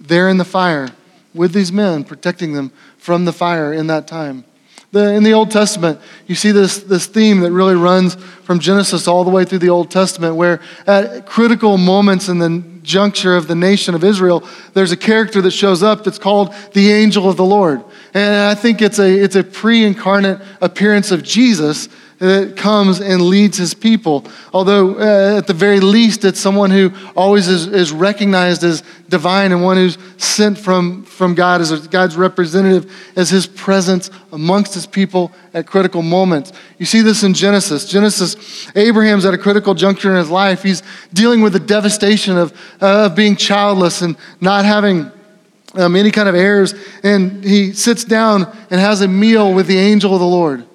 [0.00, 0.88] there in the fire
[1.34, 4.44] with these men, protecting them from the fire in that time.
[4.92, 9.08] The, in the Old Testament, you see this, this theme that really runs from Genesis
[9.08, 13.48] all the way through the Old Testament, where at critical moments in the juncture of
[13.48, 17.36] the nation of Israel, there's a character that shows up that's called the angel of
[17.36, 17.82] the Lord.
[18.14, 21.88] And I think it's a, it's a pre incarnate appearance of Jesus
[22.22, 24.24] that comes and leads his people.
[24.52, 29.50] Although, uh, at the very least, it's someone who always is, is recognized as divine
[29.50, 34.86] and one who's sent from, from God as God's representative as his presence amongst his
[34.86, 36.52] people at critical moments.
[36.78, 37.90] You see this in Genesis.
[37.90, 40.62] Genesis, Abraham's at a critical juncture in his life.
[40.62, 45.10] He's dealing with the devastation of, uh, of being childless and not having.
[45.74, 49.78] Um, any kind of heirs, and he sits down and has a meal with the
[49.78, 50.66] angel of the Lord,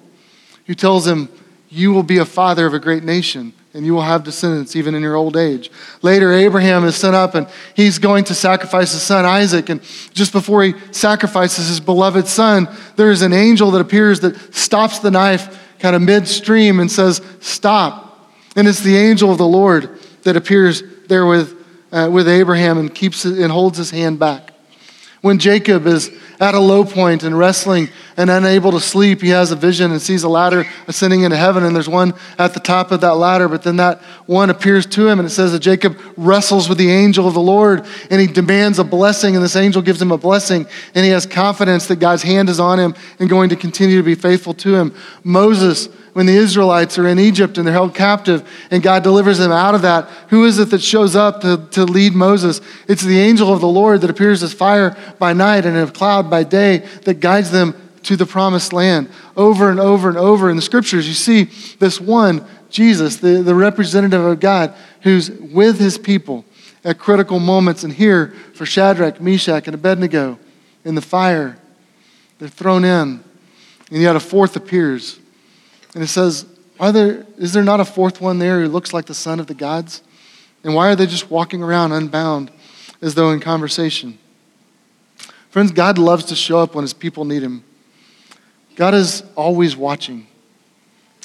[0.68, 1.28] who tells him,
[1.68, 4.94] you will be a father of a great nation and you will have descendants even
[4.94, 5.70] in your old age.
[6.02, 9.68] Later, Abraham is sent up and he's going to sacrifice his son Isaac.
[9.68, 9.82] And
[10.14, 15.00] just before he sacrifices his beloved son, there is an angel that appears that stops
[15.00, 18.30] the knife kind of midstream and says, Stop.
[18.56, 21.54] And it's the angel of the Lord that appears there with,
[21.92, 24.54] uh, with Abraham and keeps it, and holds his hand back.
[25.20, 29.50] When Jacob is at a low point and wrestling and unable to sleep, he has
[29.50, 32.92] a vision and sees a ladder ascending into heaven, and there's one at the top
[32.92, 33.48] of that ladder.
[33.48, 36.90] But then that one appears to him, and it says that Jacob wrestles with the
[36.90, 40.18] angel of the Lord and he demands a blessing, and this angel gives him a
[40.18, 43.96] blessing, and he has confidence that God's hand is on him and going to continue
[43.96, 44.94] to be faithful to him.
[45.24, 49.52] Moses when the Israelites are in Egypt and they're held captive and God delivers them
[49.52, 52.60] out of that, who is it that shows up to, to lead Moses?
[52.88, 56.28] It's the angel of the Lord that appears as fire by night and a cloud
[56.28, 59.08] by day that guides them to the promised land.
[59.36, 61.44] Over and over and over in the scriptures, you see
[61.78, 66.44] this one, Jesus, the, the representative of God, who's with his people
[66.82, 67.84] at critical moments.
[67.84, 70.36] And here, for Shadrach, Meshach, and Abednego
[70.84, 71.58] in the fire,
[72.40, 73.22] they're thrown in.
[73.92, 75.20] And yet a fourth appears
[75.98, 76.46] and it says,
[76.78, 79.48] Are there, Is there not a fourth one there who looks like the son of
[79.48, 80.00] the gods?
[80.62, 82.52] And why are they just walking around unbound
[83.02, 84.16] as though in conversation?
[85.50, 87.64] Friends, God loves to show up when his people need him.
[88.76, 90.28] God is always watching,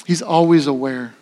[0.08, 1.14] he's always aware.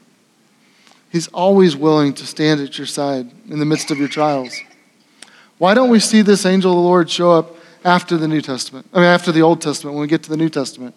[1.11, 4.59] He's always willing to stand at your side in the midst of your trials.
[5.59, 8.87] Why don't we see this angel of the Lord show up after the New Testament?
[8.95, 10.95] I mean, after the Old Testament, when we get to the New Testament?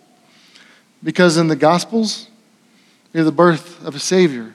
[1.04, 2.30] Because in the Gospels,
[3.20, 4.54] have the birth of a Savior,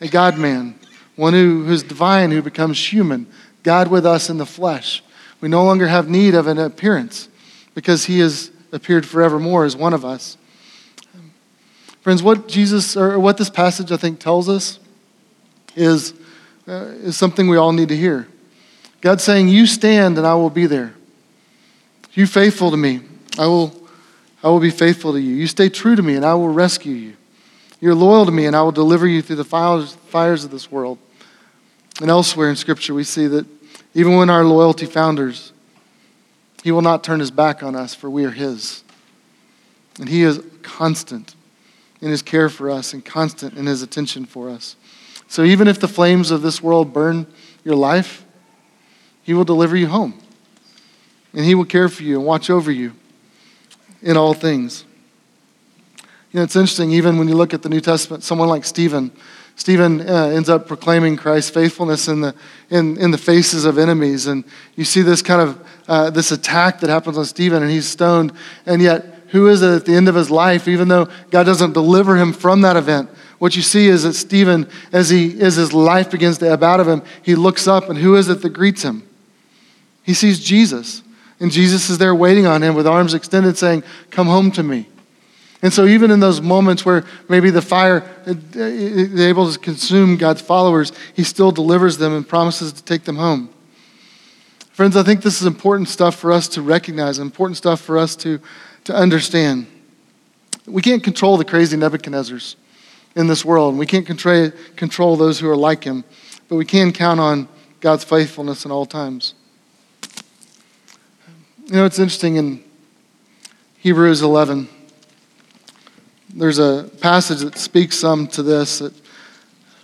[0.00, 0.78] a God man,
[1.16, 3.26] one who, who's divine, who becomes human,
[3.62, 5.02] God with us in the flesh.
[5.40, 7.28] We no longer have need of an appearance
[7.74, 10.36] because he has appeared forevermore as one of us.
[12.00, 14.78] Friends, what Jesus, or what this passage I think tells us
[15.74, 16.12] is,
[16.68, 18.28] uh, is something we all need to hear.
[19.00, 20.94] God saying, You stand and I will be there.
[22.12, 23.00] You faithful to me,
[23.38, 23.72] I will,
[24.42, 25.34] I will be faithful to you.
[25.34, 27.16] You stay true to me and I will rescue you.
[27.84, 30.96] You're loyal to me, and I will deliver you through the fires of this world.
[32.00, 33.44] And elsewhere in Scripture, we see that
[33.92, 35.52] even when our loyalty founders,
[36.62, 38.82] He will not turn His back on us, for we are His.
[40.00, 41.34] And He is constant
[42.00, 44.76] in His care for us and constant in His attention for us.
[45.28, 47.26] So even if the flames of this world burn
[47.64, 48.24] your life,
[49.22, 50.18] He will deliver you home.
[51.34, 52.94] And He will care for you and watch over you
[54.00, 54.86] in all things.
[56.34, 59.12] You know, it's interesting, even when you look at the New Testament, someone like Stephen,
[59.54, 62.34] Stephen uh, ends up proclaiming Christ's faithfulness in the,
[62.70, 64.26] in, in the faces of enemies.
[64.26, 64.42] And
[64.74, 68.32] you see this kind of, uh, this attack that happens on Stephen, and he's stoned.
[68.66, 71.72] And yet, who is it at the end of his life, even though God doesn't
[71.72, 73.10] deliver him from that event?
[73.38, 76.80] What you see is that Stephen, as, he, as his life begins to ebb out
[76.80, 79.08] of him, he looks up, and who is it that greets him?
[80.02, 81.04] He sees Jesus.
[81.38, 84.88] And Jesus is there waiting on him with arms extended, saying, Come home to me.
[85.64, 90.18] And so, even in those moments where maybe the fire uh, is able to consume
[90.18, 93.48] God's followers, He still delivers them and promises to take them home.
[94.72, 98.14] Friends, I think this is important stuff for us to recognize, important stuff for us
[98.16, 98.40] to,
[98.84, 99.66] to understand.
[100.66, 102.56] We can't control the crazy Nebuchadnezzars
[103.16, 106.04] in this world, we can't control those who are like him,
[106.48, 107.48] but we can count on
[107.80, 109.32] God's faithfulness in all times.
[111.68, 112.62] You know, it's interesting in
[113.78, 114.68] Hebrews 11
[116.34, 118.80] there's a passage that speaks some to this.
[118.80, 118.92] That,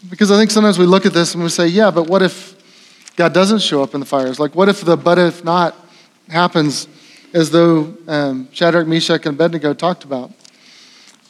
[0.09, 2.57] because I think sometimes we look at this and we say, yeah, but what if
[3.17, 4.41] God doesn't show up in the fires?
[4.41, 5.77] Like, what if the but if not
[6.29, 6.89] happens
[7.33, 10.33] as though um, Shadrach, Meshach, and Abednego talked about?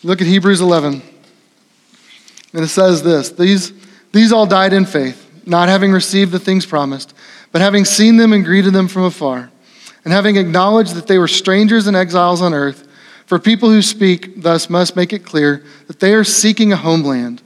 [0.02, 1.02] Look at Hebrews 11.
[2.52, 3.72] And it says this these,
[4.12, 7.14] these all died in faith, not having received the things promised,
[7.52, 9.50] but having seen them and greeted them from afar,
[10.04, 12.86] and having acknowledged that they were strangers and exiles on earth.
[13.30, 17.40] For people who speak thus must make it clear that they are seeking a homeland.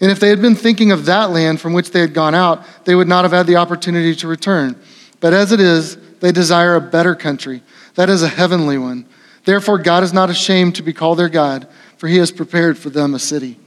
[0.00, 2.64] And if they had been thinking of that land from which they had gone out,
[2.84, 4.80] they would not have had the opportunity to return.
[5.18, 7.60] But as it is, they desire a better country,
[7.96, 9.04] that is a heavenly one.
[9.44, 12.90] Therefore, God is not ashamed to be called their God, for he has prepared for
[12.90, 13.58] them a city.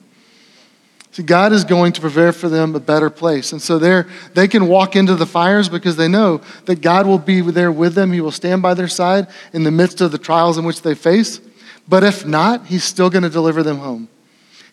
[1.14, 3.52] See, God is going to prepare for them a better place.
[3.52, 4.04] And so they
[4.34, 7.94] they can walk into the fires because they know that God will be there with
[7.94, 8.12] them.
[8.12, 10.96] He will stand by their side in the midst of the trials in which they
[10.96, 11.40] face.
[11.88, 14.10] But if not, He's still going to deliver them home.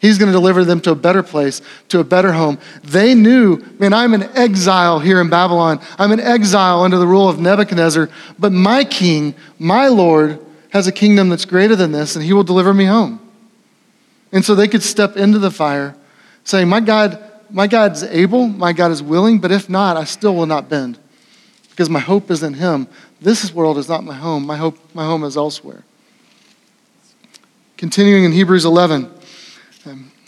[0.00, 1.60] He's going to deliver them to a better place,
[1.90, 2.58] to a better home.
[2.82, 5.78] They knew, man, I'm an exile here in Babylon.
[5.98, 8.08] I'm an exile under the rule of Nebuchadnezzar.
[8.38, 12.44] But my king, my Lord, has a kingdom that's greater than this, and He will
[12.44, 13.20] deliver me home.
[14.32, 15.96] And so they could step into the fire
[16.44, 20.04] saying, My God, my God is able, my God is willing, but if not, I
[20.04, 20.98] still will not bend.
[21.70, 22.88] Because my hope is in Him.
[23.20, 24.46] This world is not my home.
[24.46, 25.82] My hope, my home is elsewhere.
[27.76, 29.10] Continuing in Hebrews 11.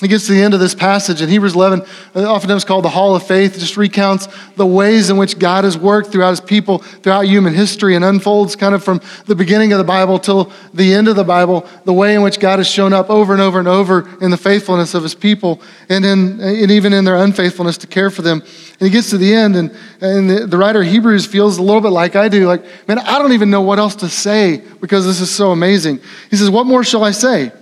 [0.02, 1.82] He gets to the end of this passage in Hebrews 11,
[2.16, 4.26] uh, oftentimes called the Hall of Faith, just recounts
[4.56, 8.56] the ways in which God has worked throughout his people, throughout human history, and unfolds
[8.56, 11.92] kind of from the beginning of the Bible till the end of the Bible, the
[11.92, 14.94] way in which God has shown up over and over and over in the faithfulness
[14.94, 18.40] of his people, and, in, and even in their unfaithfulness to care for them.
[18.40, 21.62] And he gets to the end, and, and the, the writer of Hebrews feels a
[21.62, 24.64] little bit like I do, like, man, I don't even know what else to say
[24.80, 26.00] because this is so amazing.
[26.28, 27.52] He says, What more shall I say?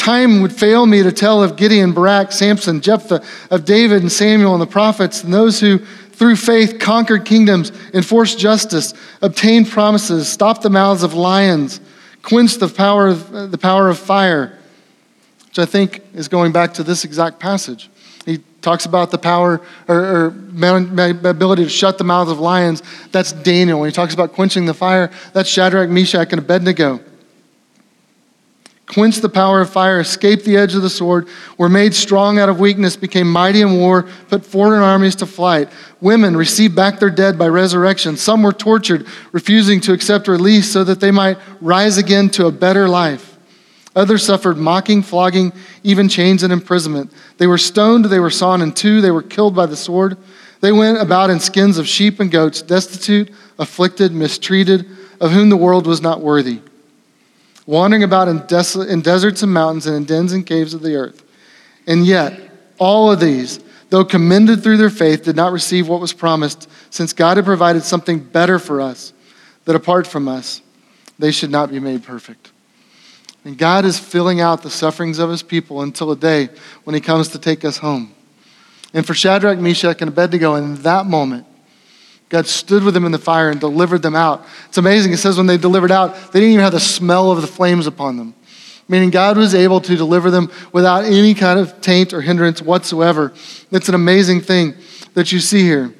[0.00, 4.54] Time would fail me to tell of Gideon, Barak, Samson, Jephthah, of David and Samuel
[4.54, 10.62] and the prophets, and those who, through faith, conquered kingdoms, enforced justice, obtained promises, stopped
[10.62, 11.82] the mouths of lions,
[12.22, 14.58] quenched the power of, uh, the power of fire,
[15.48, 17.90] which I think is going back to this exact passage.
[18.24, 20.26] He talks about the power or, or
[21.28, 22.82] ability to shut the mouths of lions.
[23.12, 23.80] That's Daniel.
[23.80, 27.00] When he talks about quenching the fire, that's Shadrach, Meshach, and Abednego
[28.92, 32.48] quenched the power of fire, escaped the edge of the sword, were made strong out
[32.48, 35.68] of weakness, became mighty in war, put foreign armies to flight.
[36.00, 38.16] Women received back their dead by resurrection.
[38.16, 42.52] Some were tortured, refusing to accept release so that they might rise again to a
[42.52, 43.38] better life.
[43.94, 45.52] Others suffered mocking, flogging,
[45.84, 47.12] even chains and imprisonment.
[47.38, 50.16] They were stoned, they were sawn in two, they were killed by the sword.
[50.62, 54.86] They went about in skins of sheep and goats, destitute, afflicted, mistreated,
[55.20, 56.60] of whom the world was not worthy
[57.66, 60.94] wandering about in, des- in deserts and mountains and in dens and caves of the
[60.94, 61.22] earth.
[61.86, 62.40] And yet,
[62.78, 67.12] all of these, though commended through their faith, did not receive what was promised, since
[67.12, 69.12] God had provided something better for us,
[69.64, 70.62] that apart from us,
[71.18, 72.50] they should not be made perfect.
[73.44, 76.50] And God is filling out the sufferings of his people until a day
[76.84, 78.14] when he comes to take us home.
[78.92, 81.46] And for Shadrach, Meshach, and Abednego, in that moment,
[82.30, 84.46] God stood with them in the fire and delivered them out.
[84.68, 85.12] It's amazing.
[85.12, 87.88] It says when they delivered out, they didn't even have the smell of the flames
[87.88, 88.34] upon them.
[88.88, 93.32] Meaning God was able to deliver them without any kind of taint or hindrance whatsoever.
[93.72, 94.74] It's an amazing thing
[95.14, 95.92] that you see here.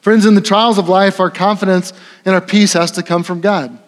[0.00, 1.92] Friends, in the trials of life, our confidence
[2.24, 3.78] and our peace has to come from God.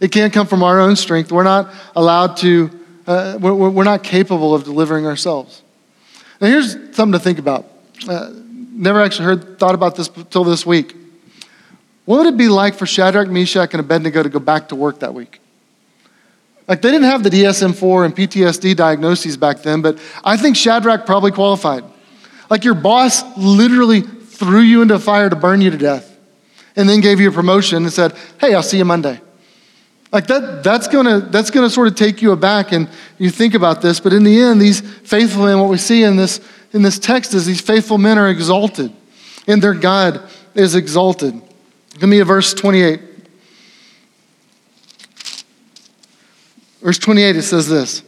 [0.00, 1.32] It can't come from our own strength.
[1.32, 2.70] We're not allowed to,
[3.06, 5.62] uh, we're, we're, not capable of delivering ourselves.
[6.40, 7.66] Now, here's something to think about.
[8.06, 8.30] Uh,
[8.72, 10.94] never actually heard, thought about this until this week.
[12.04, 15.00] What would it be like for Shadrach, Meshach, and Abednego to go back to work
[15.00, 15.40] that week?
[16.66, 20.56] Like, they didn't have the DSM 4 and PTSD diagnoses back then, but I think
[20.56, 21.84] Shadrach probably qualified.
[22.48, 26.18] Like, your boss literally threw you into a fire to burn you to death
[26.76, 29.20] and then gave you a promotion and said, Hey, I'll see you Monday.
[30.14, 32.88] Like that, that's gonna that's gonna sort of take you aback, and
[33.18, 33.98] you think about this.
[33.98, 36.40] But in the end, these faithful men, what we see in this
[36.72, 38.92] in this text is these faithful men are exalted,
[39.48, 40.22] and their God
[40.54, 41.42] is exalted.
[41.98, 43.00] Give me a verse 28.
[46.82, 48.02] Verse 28, it says this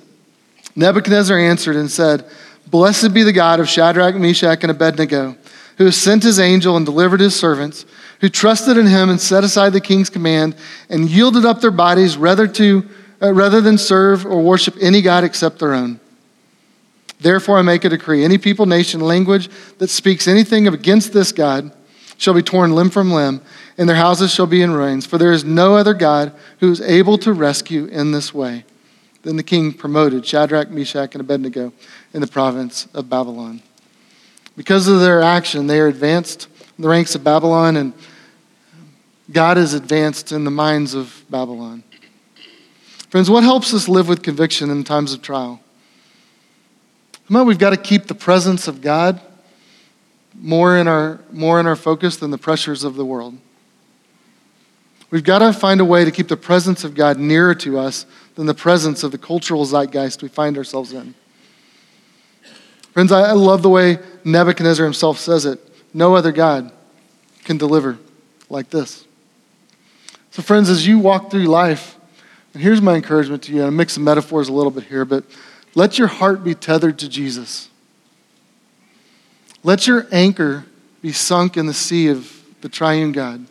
[0.74, 2.28] Nebuchadnezzar answered and said,
[2.66, 5.36] Blessed be the God of Shadrach, Meshach, and Abednego,
[5.78, 7.86] who has sent his angel and delivered his servants,
[8.20, 10.56] who trusted in him and set aside the king's command
[10.90, 12.86] and yielded up their bodies rather, to,
[13.22, 16.00] uh, rather than serve or worship any God except their own.
[17.20, 21.72] Therefore, I make a decree any people, nation, language that speaks anything against this God
[22.16, 23.40] shall be torn limb from limb,
[23.76, 25.06] and their houses shall be in ruins.
[25.06, 28.64] For there is no other God who is able to rescue in this way.
[29.22, 31.72] Then the king promoted Shadrach, Meshach, and Abednego
[32.14, 33.62] in the province of Babylon.
[34.56, 36.48] Because of their action, they are advanced
[36.78, 37.92] in the ranks of Babylon, and
[39.30, 41.82] God is advanced in the minds of Babylon.
[43.10, 45.60] Friends, what helps us live with conviction in times of trial?
[47.26, 49.20] Come on, we've got to keep the presence of God
[50.40, 53.36] more in our, more in our focus than the pressures of the world.
[55.10, 58.06] We've got to find a way to keep the presence of God nearer to us
[58.34, 61.14] than the presence of the cultural zeitgeist we find ourselves in.
[62.92, 65.60] Friends, I love the way Nebuchadnezzar himself says it
[65.94, 66.72] no other God
[67.44, 67.98] can deliver
[68.50, 69.06] like this.
[70.30, 71.96] So, friends, as you walk through life,
[72.52, 75.04] and here's my encouragement to you, and I mix some metaphors a little bit here,
[75.04, 75.24] but
[75.74, 77.70] let your heart be tethered to Jesus.
[79.66, 80.64] Let your anchor
[81.02, 83.44] be sunk in the sea of the triune God.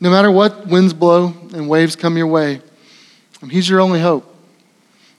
[0.00, 2.60] No matter what winds blow and waves come your way,
[3.48, 4.30] He's your only hope.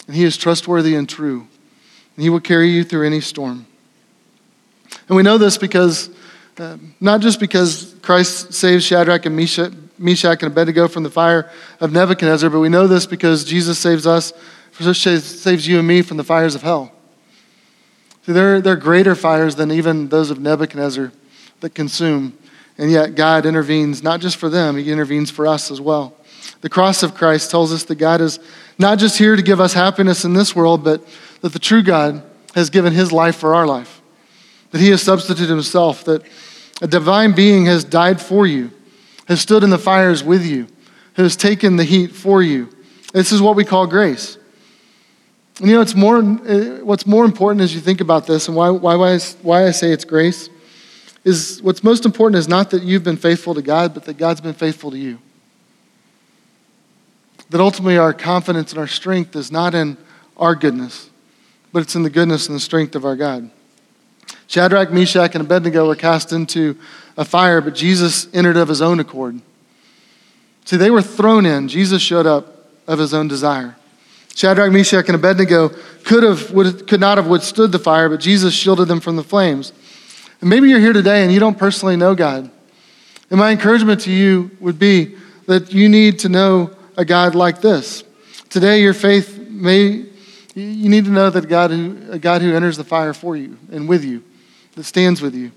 [0.05, 1.47] And He is trustworthy and true.
[2.15, 3.65] And He will carry you through any storm.
[5.07, 6.11] And we know this because,
[6.59, 11.49] uh, not just because Christ saved Shadrach and Meshach, Meshach and Abednego from the fire
[11.79, 14.33] of Nebuchadnezzar, but we know this because Jesus saves us,
[14.71, 16.94] saves you and me from the fires of hell.
[18.25, 21.11] See, there, there are greater fires than even those of Nebuchadnezzar
[21.59, 22.35] that consume.
[22.77, 26.15] And yet, God intervenes not just for them, He intervenes for us as well.
[26.61, 28.39] The cross of Christ tells us that God is
[28.79, 31.05] not just here to give us happiness in this world, but
[31.41, 32.23] that the true God
[32.55, 34.01] has given His life for our life.
[34.71, 36.23] That He has substituted Himself, that
[36.81, 38.71] a divine being has died for you,
[39.27, 40.67] has stood in the fires with you,
[41.13, 42.69] has taken the heat for you.
[43.13, 44.39] This is what we call grace.
[45.59, 48.57] And you know, it's more, eh, what's more important as you think about this and
[48.57, 50.49] why, why, why, I, why I say it's grace
[51.23, 54.41] is what's most important is not that you've been faithful to God, but that God's
[54.41, 55.17] been faithful to you.
[57.49, 59.97] That ultimately our confidence and our strength is not in
[60.37, 61.09] our goodness,
[61.73, 63.49] but it's in the goodness and the strength of our God.
[64.47, 66.77] Shadrach, Meshach, and Abednego were cast into
[67.17, 69.41] a fire, but Jesus entered of his own accord.
[70.65, 71.67] See, they were thrown in.
[71.67, 73.75] Jesus showed up of his own desire.
[74.35, 75.69] Shadrach, Meshach, and Abednego
[76.03, 79.23] could, have, would, could not have withstood the fire, but Jesus shielded them from the
[79.23, 79.71] flames.
[80.41, 82.51] And maybe you're here today and you don't personally know God.
[83.31, 85.15] And my encouragement to you would be
[85.47, 88.03] that you need to know a God like this.
[88.49, 90.05] Today, your faith may,
[90.53, 93.57] you need to know that God who, a God who enters the fire for you
[93.71, 94.21] and with you,
[94.75, 95.51] that stands with you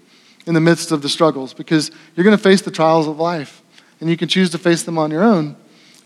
[0.46, 3.62] in the midst of the struggles, because you're going to face the trials of life.
[4.00, 5.56] And you can choose to face them on your own,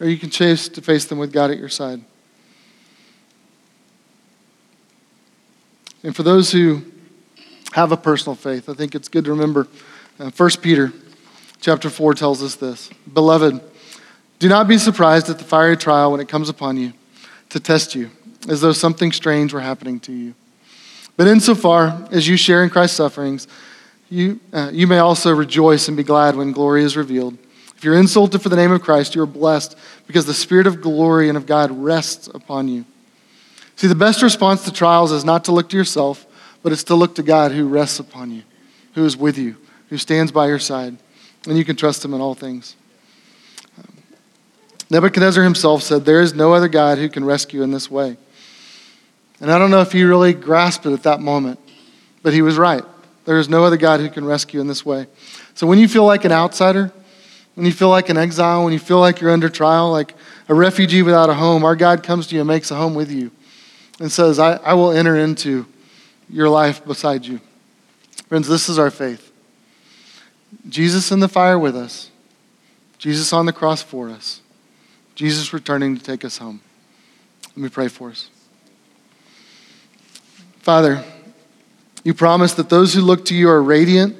[0.00, 2.02] or you can choose to face them with God at your side.
[6.03, 6.82] And for those who
[7.72, 8.68] have a personal faith.
[8.68, 9.66] I think it's good to remember.
[10.18, 10.92] Uh, 1 Peter
[11.61, 13.61] chapter 4 tells us this Beloved,
[14.38, 16.92] do not be surprised at the fiery trial when it comes upon you
[17.48, 18.11] to test you,
[18.48, 20.34] as though something strange were happening to you.
[21.16, 23.48] But insofar as you share in Christ's sufferings,
[24.09, 27.38] you, uh, you may also rejoice and be glad when glory is revealed.
[27.76, 29.76] If you're insulted for the name of Christ, you are blessed
[30.07, 32.84] because the Spirit of glory and of God rests upon you.
[33.82, 36.24] See, the best response to trials is not to look to yourself
[36.62, 38.44] but it's to look to God who rests upon you,
[38.94, 39.56] who is with you,
[39.88, 40.96] who stands by your side,
[41.48, 42.76] and you can trust him in all things.
[44.88, 48.16] Nebuchadnezzar himself said, There is no other God who can rescue in this way.
[49.40, 51.58] And I don't know if he really grasped it at that moment,
[52.22, 52.84] but he was right.
[53.24, 55.08] There is no other God who can rescue in this way.
[55.54, 56.92] So when you feel like an outsider,
[57.56, 60.14] when you feel like an exile, when you feel like you're under trial, like
[60.48, 63.10] a refugee without a home, our God comes to you and makes a home with
[63.10, 63.32] you
[64.03, 65.64] and says, I, I will enter into
[66.28, 67.40] your life beside you.
[68.26, 69.30] Friends, this is our faith.
[70.68, 72.11] Jesus in the fire with us,
[72.98, 74.40] Jesus on the cross for us,
[75.14, 76.61] Jesus returning to take us home.
[77.50, 78.28] Let me pray for us.
[80.59, 81.05] Father,
[82.03, 84.16] you promise that those who look to you are radiant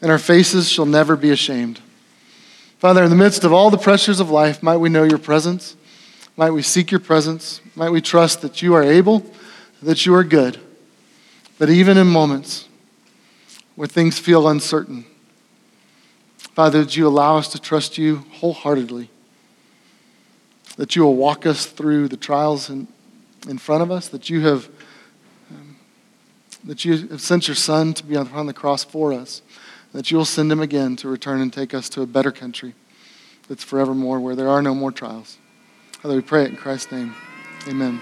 [0.00, 1.80] and our faces shall never be ashamed.
[2.78, 5.74] Father, in the midst of all the pressures of life, might we know your presence.
[6.38, 7.60] Might we seek your presence.
[7.74, 9.26] Might we trust that you are able,
[9.82, 10.60] that you are good.
[11.58, 12.68] But even in moments
[13.74, 15.04] where things feel uncertain,
[16.38, 19.10] Father, that you allow us to trust you wholeheartedly,
[20.76, 22.86] that you will walk us through the trials in,
[23.48, 24.68] in front of us, that you have
[25.50, 25.76] um,
[26.62, 29.42] that you have sent your Son to be on the cross for us,
[29.92, 32.74] that you'll send him again to return and take us to a better country
[33.48, 35.36] that's forevermore, where there are no more trials.
[36.00, 37.14] Father, we pray it in Christ's name.
[37.68, 38.00] Amen.